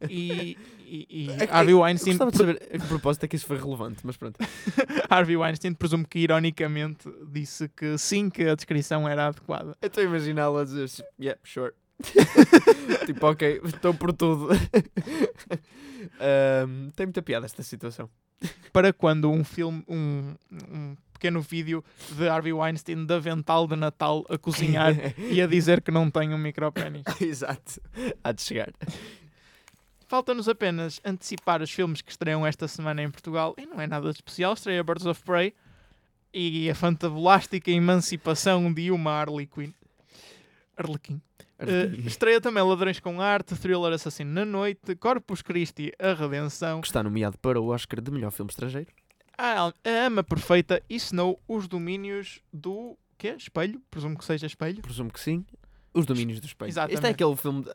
[0.08, 0.56] E,
[0.86, 3.58] e, e É Harvey Weinstein, gostava de saber a que propósito é que isso foi
[3.58, 4.38] relevante, mas pronto.
[5.10, 9.76] Harvey Weinstein, presumo que ironicamente disse que sim, que a descrição era adequada.
[9.80, 10.88] Eu estou a imaginá-la a dizer
[11.20, 11.72] yeah, sure.
[13.06, 14.48] tipo, ok, estou por tudo.
[16.20, 18.08] Ahm, tem muita piada esta situação.
[18.72, 24.24] Para quando um filme, um, um pequeno vídeo de Harvey Weinstein de avental de Natal
[24.28, 27.04] a cozinhar e a dizer que não tem um micropénis.
[27.20, 27.80] Exato.
[28.24, 28.72] Há de chegar.
[30.08, 34.10] Falta-nos apenas antecipar os filmes que estreiam esta semana em Portugal e não é nada
[34.10, 34.54] de especial.
[34.54, 35.54] Estreia Birds of Prey
[36.34, 39.72] e a fantabulástica emancipação de uma Harley Quinn.
[40.76, 41.20] Arlequim.
[41.62, 46.86] Uh, estreia também Ladrões com Arte, Thriller Assassino na Noite, Corpus Christi, A Redenção, que
[46.86, 48.88] está nomeado para o Oscar de melhor filme estrangeiro.
[49.36, 49.72] A, a
[50.06, 52.96] Ama Perfeita e Snow, Os Domínios do...
[53.16, 53.34] quê?
[53.38, 53.80] Espelho?
[53.90, 54.82] Presumo que seja Espelho.
[54.82, 55.44] Presumo que sim.
[55.94, 56.68] Os Domínios do Espelho.
[56.68, 57.14] Este é Exatamente.
[57.14, 57.62] aquele filme.
[57.64, 57.72] de-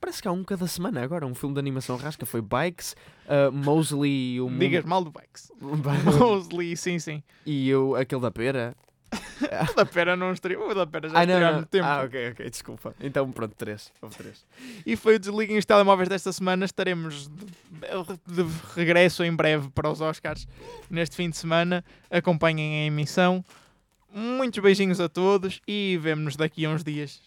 [0.00, 1.26] Parece que há um cada semana agora.
[1.26, 2.24] Um filme de animação rasca.
[2.24, 4.48] Foi Bikes, uh, Mosley e o.
[4.48, 5.52] Digas mal do Bikes.
[5.60, 7.22] Mosley, sim, sim.
[7.44, 8.74] e o, aquele da pera.
[9.70, 11.86] O da Pera não estreou, o da Pera já Ah, estreou há muito tempo.
[11.86, 12.94] Ah, ok, ok, desculpa.
[13.00, 13.90] Então pronto, três.
[14.00, 14.44] Houve três.
[14.84, 16.64] E foi o Desliguem os Telemóveis desta semana.
[16.64, 18.46] Estaremos de, de
[18.76, 20.46] regresso em breve para os Oscars
[20.90, 21.84] neste fim de semana.
[22.10, 23.44] Acompanhem a emissão.
[24.12, 27.20] Muitos beijinhos a todos e vemo-nos daqui a uns dias.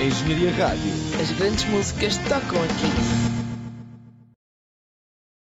[0.00, 0.92] Engenharia Rádio.
[1.20, 3.43] As grandes músicas tocam aqui.